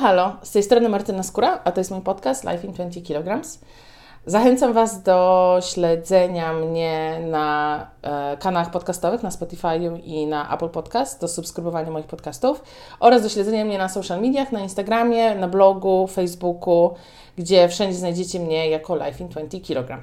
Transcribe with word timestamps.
halo, 0.00 0.36
z 0.42 0.50
tej 0.50 0.62
strony 0.62 0.88
Martyna 0.88 1.22
Skóra, 1.22 1.60
a 1.64 1.72
to 1.72 1.80
jest 1.80 1.90
mój 1.90 2.00
podcast 2.00 2.44
Life 2.44 2.66
in 2.66 2.72
20 2.72 3.00
kg. 3.00 3.42
Zachęcam 4.26 4.72
Was 4.72 5.02
do 5.02 5.58
śledzenia 5.62 6.52
mnie 6.52 7.20
na 7.30 7.86
e, 8.02 8.36
kanałach 8.36 8.70
podcastowych, 8.70 9.22
na 9.22 9.30
Spotify 9.30 9.76
i 10.04 10.26
na 10.26 10.54
Apple 10.54 10.68
Podcast, 10.68 11.20
do 11.20 11.28
subskrybowania 11.28 11.90
moich 11.90 12.06
podcastów 12.06 12.62
oraz 13.00 13.22
do 13.22 13.28
śledzenia 13.28 13.64
mnie 13.64 13.78
na 13.78 13.88
social 13.88 14.20
mediach, 14.20 14.52
na 14.52 14.60
Instagramie, 14.60 15.34
na 15.34 15.48
blogu, 15.48 16.06
Facebooku, 16.06 16.94
gdzie 17.38 17.68
wszędzie 17.68 17.98
znajdziecie 17.98 18.40
mnie 18.40 18.70
jako 18.70 18.96
Life 18.96 19.24
in 19.24 19.28
20 19.28 19.58
kg. 19.66 20.00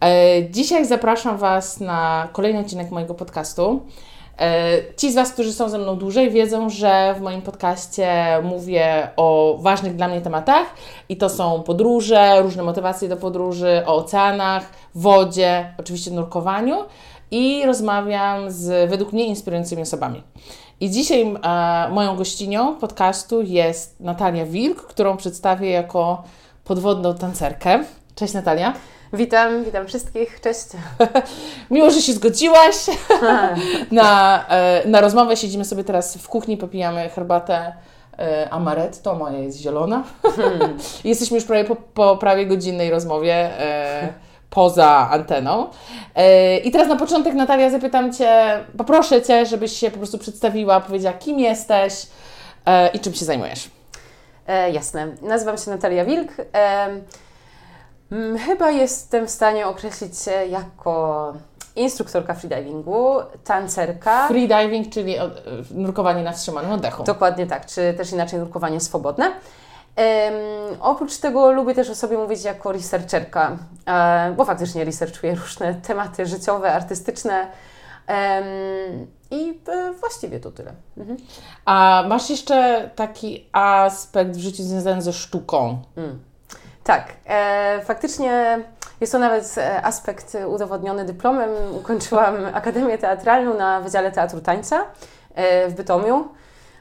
E, 0.00 0.50
dzisiaj 0.50 0.86
zapraszam 0.86 1.38
Was 1.38 1.80
na 1.80 2.28
kolejny 2.32 2.60
odcinek 2.60 2.90
mojego 2.90 3.14
podcastu. 3.14 3.80
E, 4.40 4.78
ci 4.96 5.12
z 5.12 5.14
Was, 5.14 5.32
którzy 5.32 5.52
są 5.52 5.68
ze 5.68 5.78
mną 5.78 5.96
dłużej, 5.96 6.30
wiedzą, 6.30 6.70
że 6.70 7.14
w 7.18 7.20
moim 7.20 7.42
podcaście 7.42 8.14
mówię 8.42 9.08
o 9.16 9.58
ważnych 9.60 9.96
dla 9.96 10.08
mnie 10.08 10.20
tematach 10.20 10.66
i 11.08 11.16
to 11.16 11.28
są 11.28 11.62
podróże, 11.62 12.42
różne 12.42 12.62
motywacje 12.62 13.08
do 13.08 13.16
podróży, 13.16 13.82
o 13.86 13.96
oceanach, 13.96 14.70
wodzie, 14.94 15.74
oczywiście 15.78 16.10
nurkowaniu 16.10 16.84
i 17.30 17.62
rozmawiam 17.66 18.50
z 18.50 18.90
według 18.90 19.12
mnie 19.12 19.26
inspirującymi 19.26 19.82
osobami. 19.82 20.22
I 20.80 20.90
dzisiaj 20.90 21.22
e, 21.22 21.88
moją 21.90 22.16
gościnią 22.16 22.76
podcastu 22.76 23.42
jest 23.42 24.00
Natalia 24.00 24.46
Wilk, 24.46 24.82
którą 24.82 25.16
przedstawię 25.16 25.70
jako 25.70 26.22
podwodną 26.64 27.14
tancerkę. 27.14 27.84
Cześć 28.14 28.34
Natalia. 28.34 28.72
Witam, 29.12 29.64
witam 29.64 29.86
wszystkich, 29.86 30.40
cześć. 30.40 30.66
Miło, 31.70 31.90
że 31.90 32.02
się 32.02 32.12
zgodziłaś 32.12 32.76
na, 33.90 34.44
e, 34.48 34.82
na 34.88 35.00
rozmowę. 35.00 35.36
Siedzimy 35.36 35.64
sobie 35.64 35.84
teraz 35.84 36.16
w 36.16 36.28
kuchni, 36.28 36.56
popijamy 36.56 37.08
herbatę 37.08 37.72
e, 38.18 38.50
amaretto, 38.50 39.14
moja 39.14 39.38
jest 39.38 39.58
zielona. 39.58 40.04
Hmm. 40.22 40.78
Jesteśmy 41.04 41.34
już 41.34 41.44
prawie 41.44 41.64
po, 41.64 41.76
po 41.76 42.16
prawie 42.16 42.46
godzinnej 42.46 42.90
rozmowie 42.90 43.34
e, 43.34 44.08
poza 44.50 45.08
anteną. 45.10 45.66
I 46.64 46.70
teraz 46.70 46.88
na 46.88 46.96
początek, 46.96 47.34
Natalia, 47.34 47.70
zapytam 47.70 48.12
Cię, 48.12 48.64
poproszę 48.78 49.22
Cię, 49.22 49.46
żebyś 49.46 49.72
się 49.72 49.90
po 49.90 49.96
prostu 49.96 50.18
przedstawiła, 50.18 50.80
powiedziała, 50.80 51.16
kim 51.18 51.40
jesteś 51.40 52.06
i 52.94 53.00
czym 53.00 53.14
się 53.14 53.24
zajmujesz. 53.24 53.70
E, 54.46 54.70
jasne. 54.70 55.08
Nazywam 55.22 55.58
się 55.58 55.70
Natalia 55.70 56.04
Wilk. 56.04 56.32
E, 56.54 56.88
chyba 58.46 58.70
jestem 58.70 59.26
w 59.26 59.30
stanie 59.30 59.66
określić 59.66 60.18
się 60.18 60.30
jako 60.30 61.34
instruktorka 61.76 62.34
freedivingu, 62.34 63.16
tancerka. 63.44 64.28
Freediving, 64.28 64.92
czyli 64.92 65.14
nurkowanie 65.70 66.22
na 66.22 66.32
wstrzymanym 66.32 66.72
oddechu. 66.72 67.04
Dokładnie 67.04 67.46
tak, 67.46 67.66
czy 67.66 67.94
też 67.96 68.12
inaczej 68.12 68.38
nurkowanie 68.38 68.80
swobodne. 68.80 69.24
Um, 69.24 70.76
oprócz 70.80 71.16
tego 71.16 71.52
lubię 71.52 71.74
też 71.74 71.90
o 71.90 71.94
sobie 71.94 72.18
mówić 72.18 72.44
jako 72.44 72.72
researcherka, 72.72 73.48
um, 73.48 74.34
bo 74.34 74.44
faktycznie 74.44 74.84
researchuję 74.84 75.34
różne 75.34 75.74
tematy 75.74 76.26
życiowe, 76.26 76.72
artystyczne. 76.72 77.46
Um, 78.08 79.06
I 79.30 79.60
e, 79.68 79.92
właściwie 79.92 80.40
to 80.40 80.50
tyle. 80.50 80.72
Mhm. 80.98 81.16
A 81.64 82.04
masz 82.08 82.30
jeszcze 82.30 82.90
taki 82.96 83.46
aspekt 83.52 84.30
w 84.30 84.40
życiu 84.40 84.62
związany 84.62 85.02
ze 85.02 85.12
sztuką? 85.12 85.82
Mm. 85.96 86.18
Tak, 86.86 87.12
e, 87.28 87.80
faktycznie 87.84 88.58
jest 89.00 89.12
to 89.12 89.18
nawet 89.18 89.54
e, 89.58 89.82
aspekt 89.82 90.36
udowodniony 90.48 91.04
dyplomem. 91.04 91.50
Ukończyłam 91.76 92.36
Akademię 92.54 92.98
Teatralną 92.98 93.54
na 93.54 93.80
Wydziale 93.80 94.12
Teatru 94.12 94.40
Tańca 94.40 94.84
e, 95.34 95.68
w 95.68 95.74
Bytomiu 95.74 96.28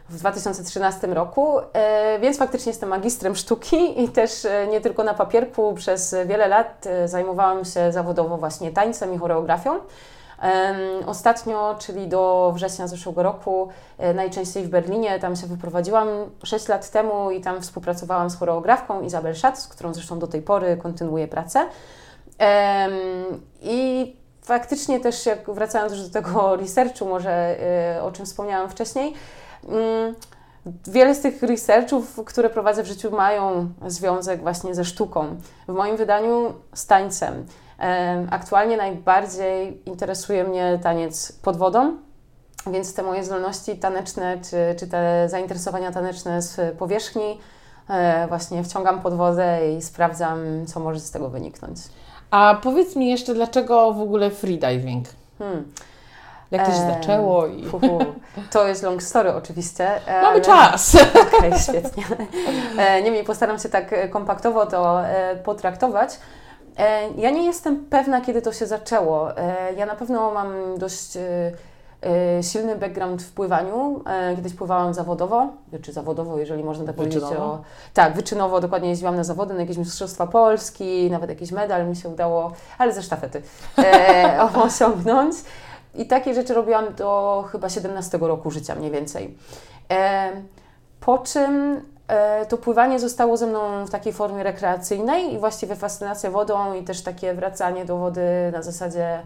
w 0.09 0.17
2013 0.17 1.07
roku, 1.07 1.59
e, 1.73 2.19
więc 2.19 2.37
faktycznie 2.37 2.69
jestem 2.69 2.89
magistrem 2.89 3.35
sztuki 3.35 4.03
i 4.03 4.09
też 4.09 4.47
nie 4.71 4.81
tylko 4.81 5.03
na 5.03 5.13
papierku. 5.13 5.73
Przez 5.73 6.15
wiele 6.25 6.47
lat 6.47 6.85
zajmowałam 7.05 7.65
się 7.65 7.91
zawodowo 7.91 8.37
właśnie 8.37 8.71
tańcem 8.71 9.13
i 9.13 9.17
choreografią. 9.17 9.79
Ostatnio, 11.05 11.75
czyli 11.79 12.07
do 12.07 12.51
września 12.55 12.87
zeszłego 12.87 13.23
roku, 13.23 13.69
e, 13.97 14.13
najczęściej 14.13 14.63
w 14.63 14.69
Berlinie, 14.69 15.19
tam 15.19 15.35
się 15.35 15.47
wyprowadziłam 15.47 16.07
6 16.43 16.67
lat 16.67 16.91
temu 16.91 17.31
i 17.31 17.41
tam 17.41 17.61
współpracowałam 17.61 18.29
z 18.29 18.35
choreografką 18.35 19.01
Izabel 19.01 19.35
Schatz, 19.35 19.59
z 19.59 19.67
którą 19.67 19.93
zresztą 19.93 20.19
do 20.19 20.27
tej 20.27 20.41
pory 20.41 20.77
kontynuuję 20.77 21.27
pracę. 21.27 21.67
I 23.61 24.15
faktycznie 24.41 24.99
też, 24.99 25.25
jak 25.25 25.51
wracając 25.51 25.93
już 25.93 26.01
do 26.01 26.09
tego 26.09 26.55
researchu, 26.61 27.05
może 27.05 27.31
e, 27.31 28.03
o 28.03 28.11
czym 28.11 28.25
wspomniałam 28.25 28.69
wcześniej, 28.69 29.13
mm, 29.69 30.15
Wiele 30.87 31.15
z 31.15 31.21
tych 31.21 31.43
researchów, 31.43 32.19
które 32.25 32.49
prowadzę 32.49 32.83
w 32.83 32.87
życiu, 32.87 33.11
mają 33.11 33.69
związek 33.87 34.41
właśnie 34.41 34.75
ze 34.75 34.85
sztuką. 34.85 35.35
W 35.67 35.73
moim 35.73 35.97
wydaniu 35.97 36.53
z 36.73 36.85
tańcem. 36.85 37.45
Aktualnie 38.31 38.77
najbardziej 38.77 39.81
interesuje 39.85 40.43
mnie 40.43 40.79
taniec 40.83 41.31
pod 41.31 41.57
wodą, 41.57 41.97
więc 42.71 42.93
te 42.93 43.03
moje 43.03 43.23
zdolności 43.23 43.77
taneczne, 43.77 44.37
czy, 44.49 44.75
czy 44.79 44.87
te 44.87 45.29
zainteresowania 45.29 45.91
taneczne 45.91 46.41
z 46.41 46.77
powierzchni, 46.77 47.39
e, 47.89 48.27
właśnie 48.27 48.63
wciągam 48.63 49.01
pod 49.01 49.13
wodę 49.13 49.73
i 49.73 49.81
sprawdzam, 49.81 50.65
co 50.65 50.79
może 50.79 50.99
z 50.99 51.11
tego 51.11 51.29
wyniknąć. 51.29 51.77
A 52.31 52.57
powiedz 52.63 52.95
mi 52.95 53.09
jeszcze, 53.09 53.33
dlaczego 53.33 53.93
w 53.93 54.01
ogóle 54.01 54.31
freediving? 54.31 55.05
Hmm. 55.39 55.71
Jak 56.51 56.65
to 56.65 56.71
się 56.71 56.77
zaczęło? 56.77 57.47
I... 57.47 57.65
To 58.51 58.67
jest 58.67 58.83
long 58.83 59.03
story 59.03 59.33
oczywiście. 59.33 59.89
Mamy 60.07 60.27
ale... 60.27 60.41
czas. 60.41 60.95
Okej, 61.35 61.49
okay, 61.49 61.59
świetnie. 61.59 62.03
E, 62.77 63.01
niemniej 63.01 63.23
postaram 63.23 63.59
się 63.59 63.69
tak 63.69 64.11
kompaktowo 64.11 64.65
to 64.65 65.07
e, 65.07 65.35
potraktować. 65.35 66.19
E, 66.77 67.09
ja 67.17 67.29
nie 67.29 67.45
jestem 67.45 67.85
pewna, 67.85 68.21
kiedy 68.21 68.41
to 68.41 68.53
się 68.53 68.65
zaczęło. 68.65 69.27
Ja 69.77 69.85
na 69.85 69.95
pewno 69.95 70.31
mam 70.31 70.77
dość 70.77 71.17
silny 72.41 72.75
background 72.75 73.23
w 73.23 73.31
pływaniu. 73.31 74.03
Kiedyś 74.35 74.53
pływałam 74.53 74.93
zawodowo, 74.93 75.47
czy 75.81 75.93
zawodowo, 75.93 76.39
jeżeli 76.39 76.63
można 76.63 76.85
tak 76.85 76.95
powiedzieć. 76.95 77.23
O, 77.23 77.61
tak, 77.93 78.13
wyczynowo 78.13 78.61
dokładnie 78.61 78.89
jeździłam 78.89 79.15
na 79.15 79.23
zawody, 79.23 79.53
na 79.53 79.59
jakieś 79.59 79.77
Mistrzostwa 79.77 80.27
Polski, 80.27 81.11
nawet 81.11 81.29
jakiś 81.29 81.51
medal 81.51 81.87
mi 81.87 81.95
się 81.95 82.09
udało, 82.09 82.51
ale 82.77 82.93
ze 82.93 83.03
sztafety 83.03 83.41
e, 83.77 84.39
osiągnąć. 84.65 85.35
I 85.95 86.05
takie 86.05 86.33
rzeczy 86.33 86.53
robiłam 86.53 86.93
do 86.93 87.43
chyba 87.51 87.69
17 87.69 88.17
roku 88.17 88.51
życia 88.51 88.75
mniej 88.75 88.91
więcej. 88.91 89.37
E, 89.91 90.31
po 90.99 91.17
czym 91.17 91.75
e, 91.75 91.81
to 92.49 92.57
pływanie 92.57 92.99
zostało 92.99 93.37
ze 93.37 93.47
mną 93.47 93.85
w 93.85 93.89
takiej 93.89 94.13
formie 94.13 94.43
rekreacyjnej 94.43 95.33
i 95.33 95.39
właściwie 95.39 95.75
fascynacja 95.75 96.31
wodą 96.31 96.73
i 96.73 96.83
też 96.83 97.01
takie 97.01 97.33
wracanie 97.33 97.85
do 97.85 97.97
wody 97.97 98.21
na 98.53 98.61
zasadzie 98.61 99.19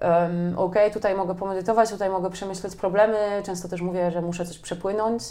um, 0.00 0.54
ok, 0.58 0.74
tutaj 0.92 1.14
mogę 1.14 1.34
pomedytować, 1.34 1.90
tutaj 1.90 2.10
mogę 2.10 2.30
przemyśleć 2.30 2.76
problemy. 2.76 3.18
Często 3.46 3.68
też 3.68 3.80
mówię, 3.80 4.10
że 4.10 4.22
muszę 4.22 4.46
coś 4.46 4.58
przepłynąć. 4.58 5.22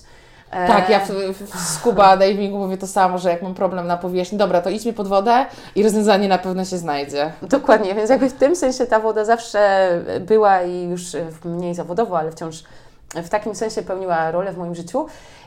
Tak, 0.52 0.90
ja 0.90 1.00
w, 1.00 1.10
w 1.10 1.60
scuba 1.60 2.18
divingu 2.18 2.58
mówię 2.58 2.78
to 2.78 2.88
samo, 2.88 3.18
że 3.18 3.30
jak 3.30 3.42
mam 3.42 3.54
problem 3.54 3.88
na 3.88 3.98
powierzchni, 3.98 4.38
dobra, 4.38 4.62
to 4.62 4.70
idźmy 4.70 4.94
pod 4.94 5.08
wodę 5.08 5.46
i 5.76 5.84
rozwiązanie 5.84 6.28
na 6.28 6.38
pewno 6.38 6.66
się 6.66 6.78
znajdzie. 6.78 7.32
Dokładnie, 7.42 7.96
więc 7.96 8.10
jakby 8.10 8.30
w 8.30 8.34
tym 8.34 8.56
sensie 8.56 8.88
ta 8.88 9.00
woda 9.00 9.26
zawsze 9.26 9.90
była 10.20 10.62
i 10.62 10.84
już 10.84 11.02
mniej 11.46 11.76
zawodowo, 11.76 12.18
ale 12.20 12.32
wciąż 12.32 12.64
w 13.16 13.30
takim 13.30 13.56
sensie 13.56 13.82
pełniła 13.82 14.32
rolę 14.32 14.54
w 14.54 14.58
moim 14.58 14.76
życiu. 14.76 15.06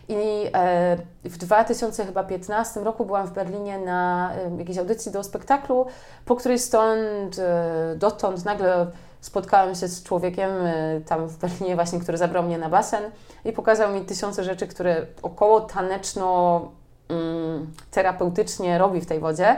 I 0.09 0.51
e, 0.55 0.97
w 1.25 1.39
2015 1.39 2.81
roku 2.81 3.05
byłam 3.05 3.27
w 3.27 3.33
Berlinie 3.33 3.79
na 3.79 4.31
e, 4.35 4.57
jakiejś 4.59 4.79
audycji 4.79 5.13
do 5.13 5.25
spektaklu, 5.25 5.87
po 6.25 6.37
której 6.37 6.59
stąd, 6.59 7.39
e, 7.39 7.95
dotąd 7.97 8.45
nagle 8.45 8.87
spotkałam 9.21 9.75
się 9.75 9.89
z 9.89 10.03
człowiekiem 10.03 10.51
tam 11.07 11.29
w 11.29 11.39
Berlinie 11.39 11.75
właśnie, 11.75 12.01
który 12.01 12.19
zabrał 12.19 12.43
mnie 12.43 12.59
na 12.59 12.69
basen 12.69 13.03
i 13.45 13.53
pokazał 13.53 13.93
mi 13.93 14.01
tysiące 14.01 14.45
rzeczy, 14.45 14.67
które 14.67 15.07
około 15.23 15.61
taneczno 15.61 16.61
mm, 17.09 17.73
terapeutycznie 17.91 18.79
robi 18.79 19.01
w 19.01 19.07
tej 19.07 19.21
wodzie. 19.21 19.57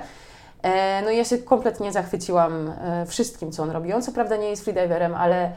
E, 0.67 1.03
no 1.03 1.11
ja 1.11 1.25
się 1.25 1.39
kompletnie 1.39 1.93
zachwyciłam 1.93 2.69
e, 2.69 3.07
wszystkim, 3.07 3.53
co 3.53 3.63
on 3.63 3.71
robi. 3.71 3.93
On 3.93 4.03
co 4.03 4.13
prawda 4.13 4.37
nie 4.37 4.49
jest 4.49 4.65
freediverem, 4.65 5.15
ale 5.15 5.53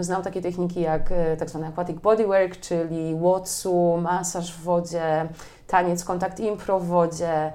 znał 0.00 0.22
takie 0.22 0.42
techniki 0.42 0.80
jak 0.80 1.12
e, 1.12 1.36
tak 1.36 1.48
aquatic 1.68 2.00
bodywork, 2.00 2.60
czyli 2.60 3.16
watsu, 3.20 3.98
masaż 4.02 4.54
w 4.54 4.62
wodzie, 4.62 5.28
taniec, 5.66 6.04
kontakt 6.04 6.40
impro 6.40 6.80
w 6.80 6.86
wodzie. 6.86 7.52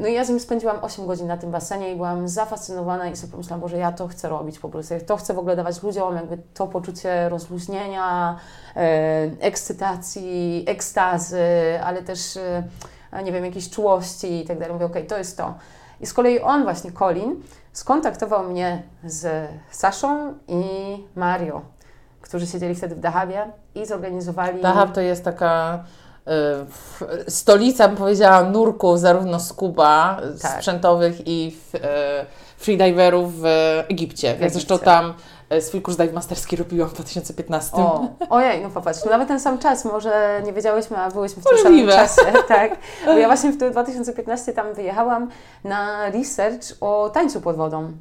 No 0.00 0.08
i 0.08 0.14
ja 0.14 0.24
z 0.24 0.28
nim 0.28 0.40
spędziłam 0.40 0.76
8 0.82 1.06
godzin 1.06 1.26
na 1.26 1.36
tym 1.36 1.50
basenie 1.50 1.92
i 1.92 1.96
byłam 1.96 2.28
zafascynowana 2.28 3.08
i 3.08 3.16
sobie 3.16 3.30
pomyślałam, 3.30 3.68
że 3.68 3.76
ja 3.76 3.92
to 3.92 4.08
chcę 4.08 4.28
robić 4.28 4.58
po 4.58 4.68
prostu. 4.68 4.94
To 5.06 5.16
chcę 5.16 5.34
w 5.34 5.38
ogóle 5.38 5.56
dawać 5.56 5.82
ludziom, 5.82 6.16
jakby 6.16 6.38
to 6.54 6.66
poczucie 6.66 7.28
rozluźnienia, 7.28 8.36
ekscytacji, 9.40 10.64
ekstazy, 10.66 11.46
ale 11.84 12.02
też 12.02 12.38
nie 13.24 13.32
wiem, 13.32 13.44
jakiejś 13.44 13.70
czułości 13.70 14.40
i 14.40 14.44
tak 14.44 14.58
dalej. 14.58 14.72
Mówię, 14.72 14.86
okej, 14.86 15.02
okay, 15.02 15.08
to 15.08 15.18
jest 15.18 15.36
to. 15.36 15.54
I 16.00 16.06
z 16.06 16.14
kolei 16.14 16.40
on 16.40 16.62
właśnie, 16.62 16.92
Colin, 16.92 17.42
skontaktował 17.72 18.44
mnie 18.44 18.82
z 19.04 19.48
Saszą 19.70 20.34
i 20.48 20.62
Mario, 21.16 21.60
którzy 22.20 22.46
siedzieli 22.46 22.74
wtedy 22.74 22.94
w 22.94 23.00
Dahabie 23.00 23.46
i 23.74 23.86
zorganizowali... 23.86 24.62
Dahab 24.62 24.92
to 24.92 25.00
jest 25.00 25.24
taka 25.24 25.84
y, 27.26 27.30
stolica, 27.30 27.88
bym 27.88 27.96
powiedziała, 27.96 28.42
nurków, 28.42 29.00
zarówno 29.00 29.40
scuba 29.40 30.20
Tak. 30.42 30.52
sprzętowych 30.52 31.28
i 31.28 31.56
y, 31.74 31.78
freediverów 32.58 33.40
w 33.40 33.44
Egipcie. 33.88 34.36
Ja 34.40 34.48
zresztą 34.48 34.78
tam 34.78 35.14
swój 35.60 35.82
kurs 35.82 35.96
dive 35.96 36.12
masterski 36.12 36.56
robiłam 36.56 36.88
w 36.88 36.92
2015. 36.92 37.76
O, 37.76 38.08
ojej, 38.30 38.62
no 38.62 38.70
popatrz, 38.70 39.04
no 39.04 39.10
nawet 39.10 39.28
ten 39.28 39.40
sam 39.40 39.58
czas, 39.58 39.84
może 39.84 40.42
nie 40.44 40.52
wiedziałyśmy, 40.52 40.96
a 40.96 41.10
byłyśmy 41.10 41.42
w 41.42 41.44
tym 41.44 41.58
Możliwe. 41.64 41.92
samym 41.92 42.08
czasie, 42.08 42.42
tak. 42.48 42.78
Bo 43.04 43.12
ja 43.12 43.26
właśnie 43.26 43.52
w 43.52 43.56
2015 43.56 44.52
tam 44.52 44.74
wyjechałam 44.74 45.28
na 45.64 46.10
research 46.10 46.76
o 46.80 47.10
tańcu 47.10 47.40
pod 47.40 47.56
wodą. 47.56 47.92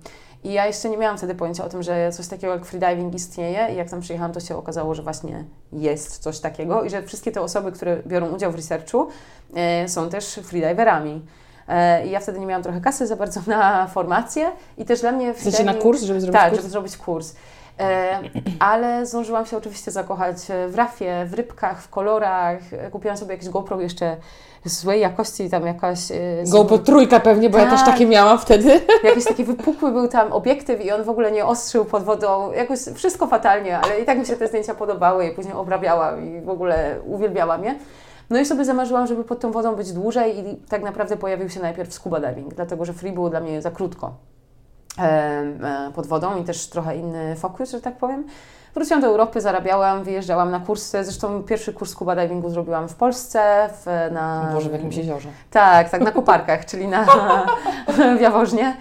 I 0.44 0.54
ja 0.54 0.66
jeszcze 0.66 0.90
nie 0.90 0.98
miałam 0.98 1.18
wtedy 1.18 1.36
pojęcia 1.36 1.66
o 1.66 1.70
tym, 1.70 1.84
że 1.84 2.12
coś 2.12 2.28
takiego 2.28 2.54
jak 2.54 2.66
freediving 2.66 3.16
istnieje 3.16 3.74
i 3.74 3.76
jak 3.76 3.90
tam 3.90 4.02
przyjechałam, 4.02 4.34
to 4.34 4.40
się 4.40 4.58
okazało, 4.58 4.96
że 4.96 5.04
właśnie 5.04 5.44
jest 5.74 6.18
coś 6.18 6.40
takiego 6.40 6.84
i 6.84 6.90
że 6.90 7.04
wszystkie 7.04 7.32
te 7.32 7.42
osoby, 7.42 7.72
które 7.72 7.98
biorą 8.08 8.30
udział 8.30 8.52
w 8.52 8.56
researchu 8.56 9.08
e, 9.56 9.90
są 9.90 10.10
też 10.10 10.40
freediverami. 10.44 11.22
E, 11.68 12.08
I 12.08 12.12
ja 12.12 12.20
wtedy 12.20 12.40
nie 12.40 12.46
miałam 12.46 12.64
trochę 12.64 12.82
kasy 12.82 13.08
za 13.08 13.16
bardzo 13.16 13.40
na 13.48 13.88
formację 13.88 14.52
i 14.78 14.86
też 14.86 15.02
dla 15.02 15.12
mnie 15.12 15.34
W 15.34 15.40
sensie 15.42 15.64
na 15.64 15.74
freediving- 15.74 15.82
kurs, 15.82 16.02
żeby 16.02 16.22
zrobić 16.22 16.40
tak, 16.42 16.50
kurs? 16.50 16.62
żeby 16.62 16.70
zrobić 16.72 16.98
kurs. 16.98 17.34
E, 17.80 18.20
ale 18.60 19.06
zdążyłam 19.06 19.46
się 19.46 19.58
oczywiście 19.58 19.92
zakochać 19.92 20.36
w 20.68 20.76
rafie, 20.76 21.26
w 21.26 21.34
rybkach, 21.34 21.82
w 21.82 21.90
kolorach. 21.90 22.58
Kupiłam 22.92 23.18
sobie 23.18 23.34
jakieś 23.34 23.50
GoPro 23.50 23.82
jeszcze 23.82 24.18
złej 24.66 25.02
jakości, 25.02 25.50
tam 25.50 25.66
jakaś... 25.66 26.00
E, 26.12 26.46
z- 26.46 26.50
GoPro 26.52 26.78
trójka 26.78 27.20
pewnie, 27.20 27.50
bo 27.50 27.58
ja 27.58 27.70
też 27.70 27.80
Tak. 27.80 27.90
takie 27.90 28.06
miałam 28.06 28.40
wtedy. 28.40 28.82
Jakiś 29.04 29.26
taki 29.26 29.44
wypukły 29.44 29.92
był 29.92 30.08
tam 30.08 30.34
obiektyw 30.34 30.86
i 30.86 30.92
on 30.92 31.04
w 31.04 31.10
ogóle 31.10 31.32
nie 31.32 31.46
ostrzył 31.46 31.86
pod 31.86 32.04
wodą. 32.04 32.52
Jakoś 32.52 32.80
wszystko 32.96 33.28
fatalnie, 33.28 33.78
ale 33.80 34.00
i 34.02 34.06
tak 34.06 34.18
mi 34.20 34.26
się 34.26 34.36
te 34.36 34.48
zdjęcia 34.48 34.76
podobały 34.76 35.26
i 35.28 35.32
później 35.32 35.54
obrabiałam 35.56 36.26
i 36.38 36.42
w 36.42 36.50
ogóle 36.50 36.96
uwielbiałam 37.06 37.64
je. 37.64 37.76
No 38.30 38.40
i 38.40 38.46
sobie 38.46 38.66
zamarzyłam, 38.66 39.08
żeby 39.08 39.24
pod 39.24 39.40
tą 39.40 39.52
wodą 39.52 39.76
być 39.76 39.94
dłużej 39.94 40.40
i 40.40 40.56
tak 40.56 40.84
naprawdę 40.84 41.18
pojawił 41.18 41.50
się 41.50 41.60
najpierw 41.60 41.94
scuba 41.94 42.20
diving, 42.20 42.54
dlatego 42.54 42.86
że 42.86 42.94
free 42.94 43.12
było 43.12 43.30
dla 43.30 43.40
mnie 43.40 43.62
za 43.62 43.72
krótko 43.72 44.16
e, 45.00 45.92
pod 45.96 46.08
wodą 46.08 46.42
i 46.42 46.44
też 46.44 46.68
trochę 46.68 46.98
inny 46.98 47.36
fokus, 47.36 47.72
że 47.72 47.82
tak 47.82 47.98
powiem. 47.98 48.26
Wróciłam 48.78 49.02
do 49.02 49.08
Europy, 49.08 49.42
zarabiałam, 49.42 50.04
wyjeżdżałam 50.04 50.52
na 50.52 50.60
kursy. 50.60 51.04
Zresztą 51.04 51.44
pierwszy 51.44 51.74
kurs 51.74 51.92
scuba 51.92 52.16
divingu 52.16 52.50
zrobiłam 52.50 52.90
w 52.90 52.96
Polsce, 52.96 53.70
w, 53.86 54.12
na... 54.14 54.50
Boże, 54.54 54.70
w 54.70 54.74
jakimś 54.74 54.96
jeziorze. 54.96 55.30
Tak, 55.52 55.90
tak, 55.90 56.02
na 56.02 56.12
koparkach, 56.12 56.66
czyli 56.66 56.88
na 56.88 57.06
w 58.18 58.22
Jaworznie. 58.22 58.78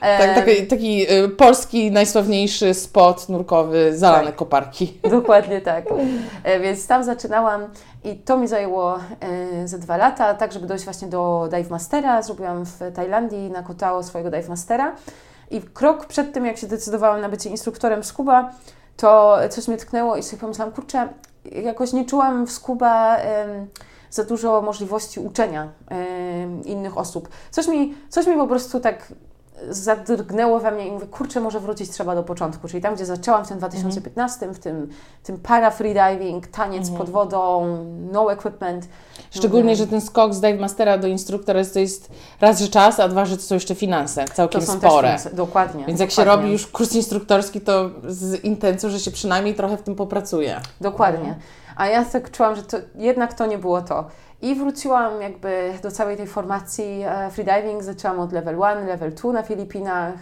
Tak, 0.00 0.34
taki, 0.34 0.66
taki 0.66 1.12
y, 1.12 1.28
polski 1.28 1.90
najsławniejszy 1.90 2.74
spot 2.74 3.28
nurkowy, 3.28 3.98
zalane 3.98 4.26
Tak. 4.26 4.36
koparki. 4.36 5.00
Dokładnie 5.10 5.60
tak. 5.60 5.84
E, 6.44 6.60
Więc 6.60 6.86
tam 6.86 7.04
zaczynałam 7.04 7.62
i 8.04 8.16
to 8.16 8.36
mi 8.38 8.48
zajęło 8.48 8.98
e, 9.20 9.68
ze 9.68 9.78
dwa 9.78 9.96
lata, 9.96 10.34
tak 10.34 10.52
żeby 10.52 10.66
dojść 10.66 10.84
właśnie 10.84 11.08
do 11.08 11.48
Dive 11.50 11.70
Mastera. 11.70 12.22
Zrobiłam 12.22 12.64
w 12.64 12.78
Tajlandii 12.94 13.50
na 13.50 13.62
Kotao 13.62 14.02
swojego 14.02 14.30
Dive 14.30 14.48
Mastera. 14.48 14.92
I 15.50 15.60
krok 15.62 16.06
przed 16.06 16.32
tym, 16.32 16.46
jak 16.46 16.56
się 16.56 16.66
decydowałam 16.66 17.20
na 17.20 17.28
bycie 17.28 17.50
instruktorem 17.50 18.04
scuba, 18.04 18.50
to 19.00 19.38
coś 19.50 19.68
mnie 19.68 19.76
tknęło 19.76 20.16
i 20.16 20.22
sobie 20.22 20.40
pomyślałam, 20.40 20.74
kurczę, 20.74 21.08
jakoś 21.44 21.92
nie 21.92 22.04
czułam 22.04 22.46
w 22.46 22.52
scuba 22.52 23.16
em, 23.16 23.66
za 24.10 24.24
dużo 24.24 24.62
możliwości 24.62 25.20
uczenia 25.20 25.68
innych 26.64 26.98
osób. 26.98 27.28
Coś 27.50 27.68
mi, 27.68 27.94
coś 28.08 28.26
mi 28.26 28.36
po 28.36 28.46
prostu 28.46 28.80
tak 28.80 29.12
zadrgnęło 29.68 30.60
we 30.60 30.70
mnie 30.70 30.86
i 30.86 30.92
mówię, 30.92 31.06
kurczę, 31.06 31.40
może 31.40 31.60
wrócić 31.60 31.90
trzeba 31.90 32.14
do 32.14 32.22
początku, 32.22 32.68
czyli 32.68 32.82
tam, 32.82 32.94
gdzie 32.94 33.06
zaczęłam 33.06 33.44
w 33.44 33.48
tym 33.48 33.58
2015, 33.58 34.48
w 34.54 34.58
tym, 34.58 34.88
tym 35.22 35.38
para 35.38 35.70
freediving, 35.70 36.46
taniec 36.46 36.90
pod 36.90 37.10
wodą, 37.10 37.66
no 38.12 38.32
equipment. 38.32 38.88
Szczególnie, 39.30 39.64
Mówię, 39.64 39.76
że 39.76 39.86
ten 39.86 40.00
skok 40.00 40.34
z 40.34 40.40
dive 40.40 40.60
mastera 40.60 40.98
do 40.98 41.06
instruktora 41.06 41.58
jest, 41.58 41.74
to 41.74 41.80
jest 41.80 42.10
raz, 42.40 42.60
że 42.60 42.68
czas, 42.68 43.00
a 43.00 43.08
dwa, 43.08 43.26
że 43.26 43.36
to 43.36 43.42
są 43.42 43.54
jeszcze 43.54 43.74
finanse, 43.74 44.24
całkiem 44.24 44.62
spore. 44.62 45.18
też, 45.18 45.34
dokładnie. 45.34 45.84
Więc 45.86 46.00
jak 46.00 46.10
się 46.10 46.16
dokładnie. 46.16 46.42
robi 46.42 46.52
już 46.52 46.66
kurs 46.66 46.94
instruktorski, 46.94 47.60
to 47.60 47.90
z 48.06 48.44
intencją, 48.44 48.90
że 48.90 49.00
się 49.00 49.10
przynajmniej 49.10 49.54
trochę 49.54 49.76
w 49.76 49.82
tym 49.82 49.94
popracuje. 49.94 50.60
Dokładnie. 50.80 51.34
A 51.76 51.86
ja 51.86 52.04
tak 52.04 52.30
czułam, 52.30 52.56
że 52.56 52.62
to, 52.62 52.76
jednak 52.94 53.34
to 53.34 53.46
nie 53.46 53.58
było 53.58 53.82
to. 53.82 54.04
I 54.42 54.54
wróciłam 54.54 55.22
jakby 55.22 55.72
do 55.82 55.90
całej 55.90 56.16
tej 56.16 56.26
formacji 56.26 57.02
e, 57.06 57.30
freediving. 57.30 57.82
Zaczęłam 57.82 58.20
od 58.20 58.32
level 58.32 58.56
1, 58.70 58.86
level 58.86 59.14
2 59.14 59.32
na 59.32 59.42
Filipinach. 59.42 60.14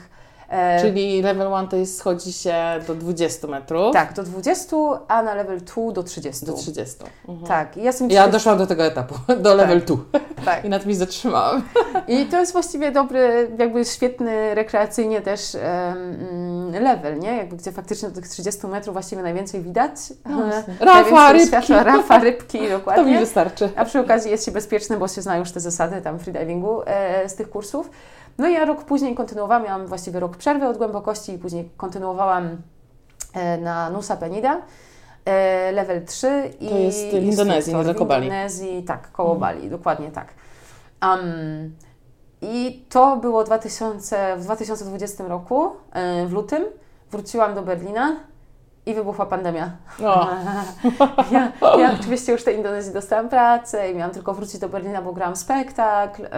E, 0.49 0.81
Czyli 0.81 1.23
level 1.23 1.51
1 1.51 1.69
to 1.69 1.77
jest 1.77 1.99
schodzi 1.99 2.33
się 2.33 2.55
do 2.87 2.95
20 2.95 3.47
metrów. 3.47 3.93
Tak, 3.93 4.13
do 4.13 4.23
20, 4.23 4.77
a 5.09 5.23
na 5.23 5.35
level 5.35 5.61
2 5.61 5.93
do 5.93 6.03
30. 6.03 6.47
Do 6.47 6.53
30. 6.53 6.97
Mhm. 7.29 7.47
Tak, 7.49 7.77
i 7.77 7.81
ja, 7.81 7.87
jestem 7.87 8.11
Ja 8.11 8.29
doszłam 8.29 8.59
do 8.59 8.67
tego 8.67 8.85
etapu, 8.85 9.15
do 9.43 9.55
level 9.55 9.81
2 9.83 9.97
tak. 10.45 10.65
i 10.65 10.69
na 10.69 10.79
tym 10.79 10.91
się 10.91 10.97
zatrzymałam. 10.97 11.63
I 12.09 12.27
to 12.27 12.41
jest 12.41 12.53
właściwie 12.53 12.93
dobry, 12.93 13.51
jakby 13.59 13.85
świetny 13.85 14.55
rekreacyjnie 14.55 15.21
też 15.21 15.55
em, 15.55 15.61
mm, 16.79 16.97
level, 16.97 17.19
nie? 17.19 17.37
Jakby 17.37 17.57
gdzie 17.57 17.73
faktycznie 17.73 18.09
do 18.09 18.15
tych 18.15 18.29
30 18.29 18.67
metrów 18.67 18.93
właściwie 18.95 19.23
najwięcej 19.23 19.61
widać. 19.63 19.91
No. 20.27 20.43
Rafa, 20.95 21.33
rybki. 21.33 21.49
Światła, 21.49 21.83
rafa, 21.83 22.19
rybki, 22.19 22.59
To 22.59 22.65
mi 22.65 22.71
dokładnie. 22.71 23.21
wystarczy. 23.21 23.71
A 23.77 23.85
przy 23.85 24.01
okazji 24.01 24.31
jest 24.31 24.45
się 24.45 24.53
bezpieczny, 24.53 24.97
bo 24.97 25.09
się 25.09 25.23
zna 25.23 25.37
już 25.37 25.53
te 25.53 25.61
zasady 25.61 26.03
tam 26.03 26.19
freedivingu 26.19 26.83
e, 26.87 27.29
z 27.29 27.35
tych 27.35 27.51
kursów. 27.51 27.91
No 28.39 28.49
i 28.49 28.53
ja 28.53 28.65
rok 28.65 28.85
później 28.85 29.15
kontynuowałam, 29.15 29.65
miałam 29.65 29.87
właściwie 29.87 30.21
rok 30.21 30.37
przerwy 30.37 30.69
od 30.69 30.79
głębokości 30.79 31.33
i 31.33 31.39
później 31.39 31.71
kontynuowałam 31.77 32.57
e, 33.35 33.59
na 33.59 33.91
Nusa 33.91 34.17
Penida. 34.17 34.61
E, 35.25 35.73
level 35.73 36.05
3 36.05 36.51
i 36.61 36.69
To 36.69 36.77
jest 36.77 36.99
w 36.99 37.13
Indonezji, 37.13 37.57
instruktor 37.57 37.79
niedaleko 37.79 38.05
w 38.05 38.09
Bali. 38.09 38.25
Indonezji, 38.25 38.83
tak, 38.83 39.13
koło 39.13 39.35
Mhm. 39.35 39.41
Bali, 39.57 39.71
dokładnie 39.71 40.11
tak. 40.11 40.27
Um, 41.03 41.75
I 42.43 42.85
to 42.89 43.17
było 43.17 43.45
2000, 43.45 44.37
w 44.37 44.43
2020 44.43 45.29
roku, 45.29 45.71
e, 45.93 46.27
w 46.27 46.33
lutym. 46.33 46.65
Wróciłam 47.11 47.55
do 47.55 47.63
Berlina 47.63 48.17
i 48.87 48.95
wybuchła 48.95 49.27
pandemia. 49.27 49.71
O, 50.05 50.27
Ja, 51.33 51.53
ja 51.79 51.95
oczywiście 52.01 52.33
już 52.33 52.41
w 52.41 52.45
tej 52.45 52.57
Indonezji 52.57 52.93
dostałam 52.93 53.29
pracę 53.29 53.91
i 53.91 53.95
miałam 53.95 54.15
tylko 54.15 54.35
wrócić 54.35 54.59
do 54.61 54.69
Berlina, 54.69 55.03
bo 55.03 55.13
grałam 55.13 55.37
spektakl. 55.37 56.23
yy, 56.23 56.29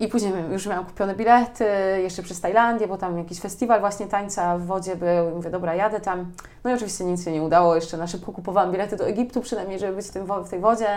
I 0.00 0.08
później 0.08 0.32
już 0.50 0.66
miałam 0.66 0.84
kupione 0.84 1.14
bilety, 1.14 1.64
jeszcze 2.02 2.22
przez 2.22 2.40
Tajlandię, 2.40 2.88
bo 2.88 2.96
tam 2.96 3.18
jakiś 3.18 3.40
festiwal 3.40 3.80
właśnie 3.80 4.06
tańca 4.06 4.58
w 4.58 4.66
wodzie 4.66 4.96
był. 4.96 5.30
I 5.30 5.34
mówię, 5.34 5.50
dobra, 5.50 5.74
jadę 5.74 6.00
tam. 6.00 6.32
No 6.64 6.70
i 6.70 6.74
oczywiście 6.74 7.04
nic 7.04 7.24
się 7.24 7.32
nie 7.32 7.42
udało. 7.42 7.74
Jeszcze 7.74 7.96
na 7.96 8.06
szybko 8.06 8.32
kupowałam 8.32 8.72
bilety 8.72 8.96
do 8.96 9.06
Egiptu 9.06 9.40
przynajmniej, 9.40 9.78
żeby 9.78 9.96
być 9.96 10.06
w, 10.06 10.10
tym, 10.10 10.26
w 10.44 10.48
tej 10.50 10.60
wodzie. 10.60 10.88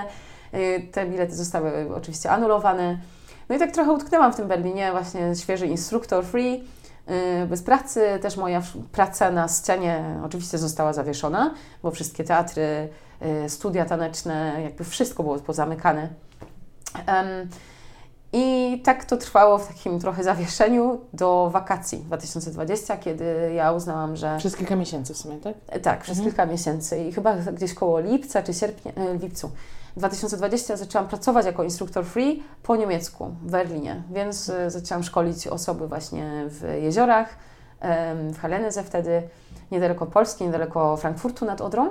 Yy, 0.53 0.79
Te 0.91 1.05
bilety 1.05 1.35
zostały 1.35 1.95
oczywiście 1.95 2.31
anulowane. 2.31 2.97
No 3.49 3.55
i 3.55 3.59
tak 3.59 3.71
trochę 3.71 3.91
utknęłam 3.91 4.33
w 4.33 4.35
tym 4.35 4.47
Berlinie, 4.47 4.91
właśnie 4.91 5.35
świeży 5.35 5.67
instruktor 5.67 6.25
free, 6.25 6.63
yy, 7.07 7.47
bez 7.47 7.63
pracy. 7.63 8.19
Też 8.21 8.37
moja 8.37 8.61
praca 8.91 9.31
na 9.31 9.47
scenie 9.47 10.19
oczywiście 10.25 10.57
została 10.57 10.93
zawieszona, 10.93 11.53
bo 11.83 11.91
wszystkie 11.91 12.23
teatry, 12.23 12.89
yy, 13.21 13.49
studia 13.49 13.85
taneczne, 13.85 14.59
jakby 14.63 14.83
wszystko 14.83 15.23
było 15.23 15.39
pozamykane. 15.39 16.09
I 18.35 18.81
tak 18.83 19.05
to 19.05 19.17
trwało 19.17 19.57
w 19.57 19.67
takim 19.67 19.99
trochę 19.99 20.23
zawieszeniu 20.23 21.01
do 21.13 21.49
wakacji 21.53 21.97
2020, 21.97 22.97
kiedy 22.97 23.51
ja 23.55 23.71
uznałam, 23.71 24.15
że 24.15 24.35
przez 24.37 24.55
kilka 24.55 24.75
miesięcy 24.75 25.13
w 25.13 25.17
sumie, 25.17 25.37
tak? 25.37 25.55
tak, 25.81 26.01
przez 26.01 26.17
Mhm. 26.17 26.29
kilka 26.31 26.45
miesięcy 26.45 26.97
i 27.03 27.11
chyba 27.11 27.35
gdzieś 27.35 27.73
koło 27.73 27.99
lipca 27.99 28.43
czy 28.43 28.53
sierpnia, 28.53 28.91
e, 28.95 29.17
lipcu 29.17 29.51
2020 29.99 30.77
zaczęłam 30.77 31.07
pracować 31.07 31.45
jako 31.45 31.63
instruktor 31.63 32.05
free 32.05 32.43
po 32.63 32.75
niemiecku 32.75 33.35
w 33.43 33.51
Berlinie, 33.51 34.03
więc 34.11 34.49
e, 34.49 34.71
zaczęłam 34.71 35.03
szkolić 35.03 35.47
osoby 35.47 35.87
właśnie 35.87 36.45
w 36.47 36.77
jeziorach, 36.81 37.37
w 38.33 38.37
Halleneze 38.39 38.83
wtedy, 38.83 39.21
niedaleko 39.71 40.05
Polski, 40.05 40.43
niedaleko 40.43 40.97
Frankfurtu 40.97 41.45
nad 41.45 41.61
Odrą. 41.61 41.89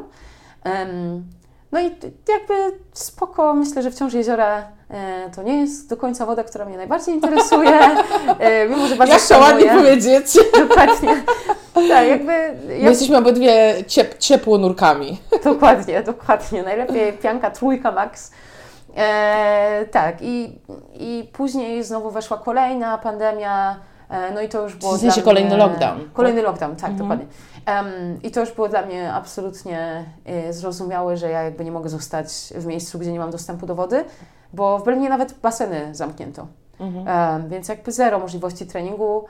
No 1.73 1.81
i 1.81 1.85
jakby 2.29 2.79
spoko, 2.93 3.55
myślę, 3.55 3.83
że 3.83 3.91
wciąż 3.91 4.15
jeziora 4.15 4.69
e, 4.91 5.31
to 5.37 5.43
nie 5.43 5.61
jest 5.61 5.89
do 5.89 5.97
końca 5.97 6.27
woda, 6.27 6.45
która 6.45 6.65
mnie 6.65 6.77
najbardziej 6.77 7.15
interesuje, 7.15 7.81
e, 8.39 8.69
mimo 8.69 8.87
że 8.87 8.97
bardzo 8.97 9.15
Jak 9.15 9.23
to 9.23 9.39
ładnie 9.39 9.71
powiedzieć. 9.71 10.39
Dokładnie. 10.69 11.23
Tak, 11.75 12.09
jakby 12.09 12.33
My 12.67 12.79
ja 12.79 12.89
jesteśmy 12.89 13.19
obydwie 13.19 13.75
ciep, 13.87 14.19
ciepłonurkami. 14.19 15.19
Dokładnie, 15.45 16.03
dokładnie. 16.03 16.63
Najlepiej 16.63 17.13
pianka 17.13 17.51
trójka 17.51 17.93
max. 17.93 18.31
E, 18.97 19.87
tak, 19.91 20.17
i, 20.21 20.59
i 20.95 21.31
później 21.33 21.85
znowu 21.85 22.11
weszła 22.11 22.39
kolejna 22.39 22.99
pandemia, 22.99 23.77
no 24.35 24.41
i 24.41 24.49
to 24.49 24.63
już 24.63 24.77
było 24.77 24.93
W 24.97 25.01
sensie 25.01 25.15
dla 25.15 25.25
kolejny 25.25 25.49
mnie... 25.51 25.59
lockdown. 25.59 26.01
Kolejny 26.13 26.43
lockdown, 26.43 26.77
tak, 26.77 26.91
Mhm. 26.91 26.99
dokładnie. 26.99 27.27
Em, 27.67 28.23
I 28.23 28.31
to 28.31 28.41
już 28.41 28.53
było 28.53 28.69
dla 28.69 28.83
mnie 28.87 29.13
absolutnie 29.13 30.05
e, 30.25 30.53
zrozumiałe, 30.53 31.17
że 31.17 31.31
ja 31.31 31.43
jakby 31.43 31.65
nie 31.65 31.73
mogę 31.73 31.89
zostać 31.89 32.53
w 32.57 32.67
miejscu, 32.67 32.99
gdzie 32.99 33.13
nie 33.13 33.19
mam 33.19 33.31
dostępu 33.31 33.67
do 33.67 33.75
wody, 33.75 34.05
bo 34.53 34.79
w 34.79 34.85
Berlinie 34.85 35.09
nawet 35.09 35.35
baseny 35.39 35.95
zamknięto. 35.95 36.47
Mhm. 36.81 37.09
Em, 37.43 37.49
więc 37.49 37.69
jakby 37.69 37.93
zero 37.93 38.19
możliwości 38.19 38.67
treningu. 38.67 39.25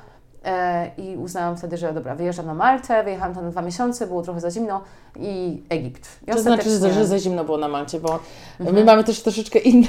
E, 0.45 0.91
I 0.99 1.17
uznałam 1.17 1.57
wtedy, 1.57 1.77
że 1.77 1.93
dobra, 1.93 2.15
wyjeżdżam 2.15 2.47
na 2.47 2.55
Maltę, 2.55 3.05
wyjechałam 3.05 3.35
tam 3.35 3.45
na 3.45 3.51
dwa 3.51 3.63
miesiące, 3.63 4.07
było 4.07 4.23
trochę 4.23 4.41
za 4.41 4.51
zimno 4.51 4.81
i 5.21 5.63
Egipt. 5.69 6.09
I 6.23 6.31
To 6.33 6.39
znaczy, 6.41 6.69
ostatecznie- 6.69 6.95
że 6.95 7.07
za 7.07 7.19
zimno 7.19 7.45
było 7.45 7.59
na 7.59 7.69
Malcie, 7.69 8.01
bo 8.01 8.19
Mhm. 8.61 8.77
my 8.77 8.85
mamy 8.85 9.05
też 9.05 9.23
troszeczkę 9.23 9.59
inne 9.59 9.87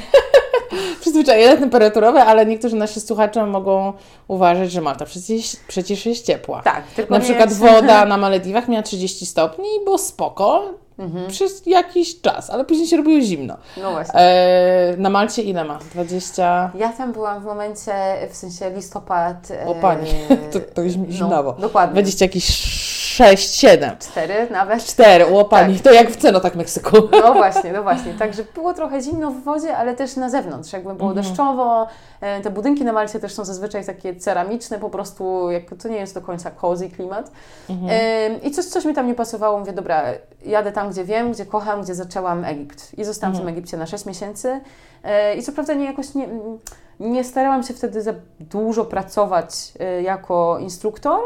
przyzwyczajenia 1.02 1.58
temperaturowe, 1.58 2.26
ale 2.26 2.46
niektórzy 2.46 2.76
nasi 2.76 3.02
słuchacze 3.02 3.46
mogą 3.46 3.94
uważać, 4.28 4.72
że 4.72 4.82
Malta 4.82 5.06
przecież, 5.06 5.56
przecież 5.68 6.06
jest 6.06 6.26
ciepła. 6.26 6.62
Tak, 6.62 6.84
tylko 6.96 7.14
Na 7.14 7.20
przykład 7.20 7.50
jest... 7.50 7.62
woda 7.62 8.06
na 8.12 8.18
Malediwach 8.18 8.68
miała 8.68 8.84
30 8.84 9.26
stopni 9.26 9.66
i 9.82 9.84
było 9.84 9.98
spoko 9.98 10.64
Mhm. 10.98 11.28
przez 11.28 11.66
jakiś 11.66 12.22
czas, 12.22 12.50
ale 12.50 12.66
później 12.66 12.88
się 12.88 12.98
robiło 12.98 13.22
zimno. 13.22 13.58
No 13.82 13.92
właśnie. 13.92 14.20
E, 14.20 14.96
na 14.98 15.10
Malcie 15.10 15.42
ile 15.42 15.64
ma? 15.64 15.80
20... 15.94 16.72
Ja 16.76 16.94
tam 16.94 17.14
byłam 17.14 17.42
w 17.42 17.46
momencie, 17.46 17.94
w 18.32 18.36
sensie 18.36 18.70
listopad. 18.70 19.48
O 19.66 19.76
panie, 19.76 20.28
to, 20.54 20.60
to 20.60 20.82
mi 20.82 20.90
zimnawo. 21.10 21.52
No, 21.52 21.62
dokładnie. 21.62 21.94
20 21.94 22.26
jakieś 22.26 22.93
6, 23.14 23.56
7, 23.56 23.98
Cztery 24.00 24.48
nawet. 24.52 24.86
4, 24.86 25.26
o 25.26 25.46
pani, 25.46 25.80
to 25.80 25.92
jak 25.92 26.10
w 26.12 26.16
ceno 26.18 26.40
tak 26.40 26.56
Meksyku. 26.56 26.98
No 27.12 27.34
właśnie, 27.44 27.72
no 27.74 27.84
właśnie. 27.84 28.14
Także 28.14 28.44
było 28.56 28.74
trochę 28.74 29.02
zimno 29.02 29.32
w 29.32 29.44
wodzie, 29.44 29.78
ale 29.78 29.96
też 29.96 30.16
na 30.16 30.30
zewnątrz. 30.30 30.74
Jakby 30.74 30.94
było 30.96 31.10
Mhm. 31.10 31.26
deszczowo. 31.28 31.88
E, 32.22 32.42
Te 32.42 32.50
budynki 32.50 32.86
na 32.86 32.94
Malcie 32.94 33.20
też 33.20 33.34
są 33.34 33.46
zazwyczaj 33.46 33.86
takie 33.86 34.16
ceramiczne, 34.16 34.80
po 34.80 34.90
prostu 34.90 35.52
jak, 35.52 35.64
to 35.84 35.88
nie 35.90 35.98
jest 35.98 36.14
do 36.14 36.22
końca 36.22 36.52
cozy 36.52 36.90
klimat. 36.90 37.32
Mhm. 37.70 37.90
E, 37.92 38.38
I 38.48 38.52
coś, 38.52 38.66
coś 38.66 38.86
mi 38.86 38.94
tam 38.94 39.08
nie 39.08 39.16
pasowało. 39.16 39.60
Mówię, 39.60 39.74
dobra, 39.74 40.04
jadę 40.46 40.72
tam, 40.72 40.90
gdzie 40.90 41.04
wiem, 41.04 41.32
gdzie 41.32 41.46
kocham, 41.46 41.82
gdzie 41.82 41.96
zaczęłam 41.96 42.46
Egipt. 42.46 42.94
I 43.00 43.04
zostałam 43.04 43.36
w 43.36 43.40
tym 43.40 43.48
Egipcie 43.48 43.78
na 43.78 43.86
6 43.86 44.06
miesięcy. 44.06 44.62
E, 45.04 45.36
I 45.36 45.44
co 45.44 45.52
prawda 45.52 45.74
nie 45.74 45.86
jakoś 45.86 46.14
nie, 46.16 46.30
nie 47.00 47.24
starałam 47.24 47.64
się 47.64 47.74
wtedy 47.74 48.02
za 48.02 48.14
dużo 48.40 48.86
pracować 48.86 49.54
jako 50.04 50.58
instruktor, 50.60 51.20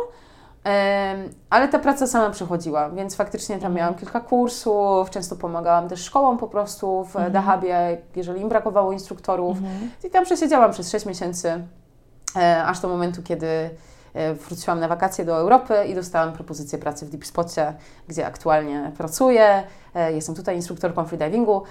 Ale 1.50 1.68
ta 1.68 1.80
praca 1.80 2.08
sama 2.08 2.30
przychodziła, 2.30 2.90
więc 2.90 3.16
faktycznie 3.16 3.60
tam 3.60 3.74
miałam 3.74 3.96
kilka 3.96 4.20
kursów, 4.20 5.10
często 5.10 5.36
pomagałam 5.36 5.90
też 5.90 6.04
szkołom 6.04 6.38
po 6.38 6.48
prostu 6.48 7.04
w 7.14 7.32
Dahabie, 7.32 7.98
jeżeli 8.16 8.42
im 8.42 8.50
brakowało 8.50 8.92
instruktorów. 8.92 9.58
I 10.04 10.10
tam 10.10 10.26
przesiedziałam 10.26 10.72
przez 10.72 10.92
6 10.92 11.06
miesięcy, 11.06 11.64
e, 12.36 12.64
aż 12.64 12.80
do 12.80 12.88
momentu, 12.88 13.24
kiedy 13.24 13.70
e, 14.14 14.34
wróciłam 14.34 14.80
na 14.80 14.88
wakacje 14.88 15.26
do 15.26 15.38
Europy 15.38 15.74
i 15.88 15.96
dostałam 15.96 16.34
propozycję 16.34 16.80
pracy 16.80 17.06
w 17.06 17.10
Deep 17.10 17.26
Spocie, 17.26 17.74
gdzie 18.08 18.26
aktualnie 18.26 18.92
pracuję. 18.98 19.64
E, 19.96 20.14
Jestem 20.14 20.36
tutaj 20.36 20.56
instruktorką 20.56 21.06
freedivingu. 21.06 21.64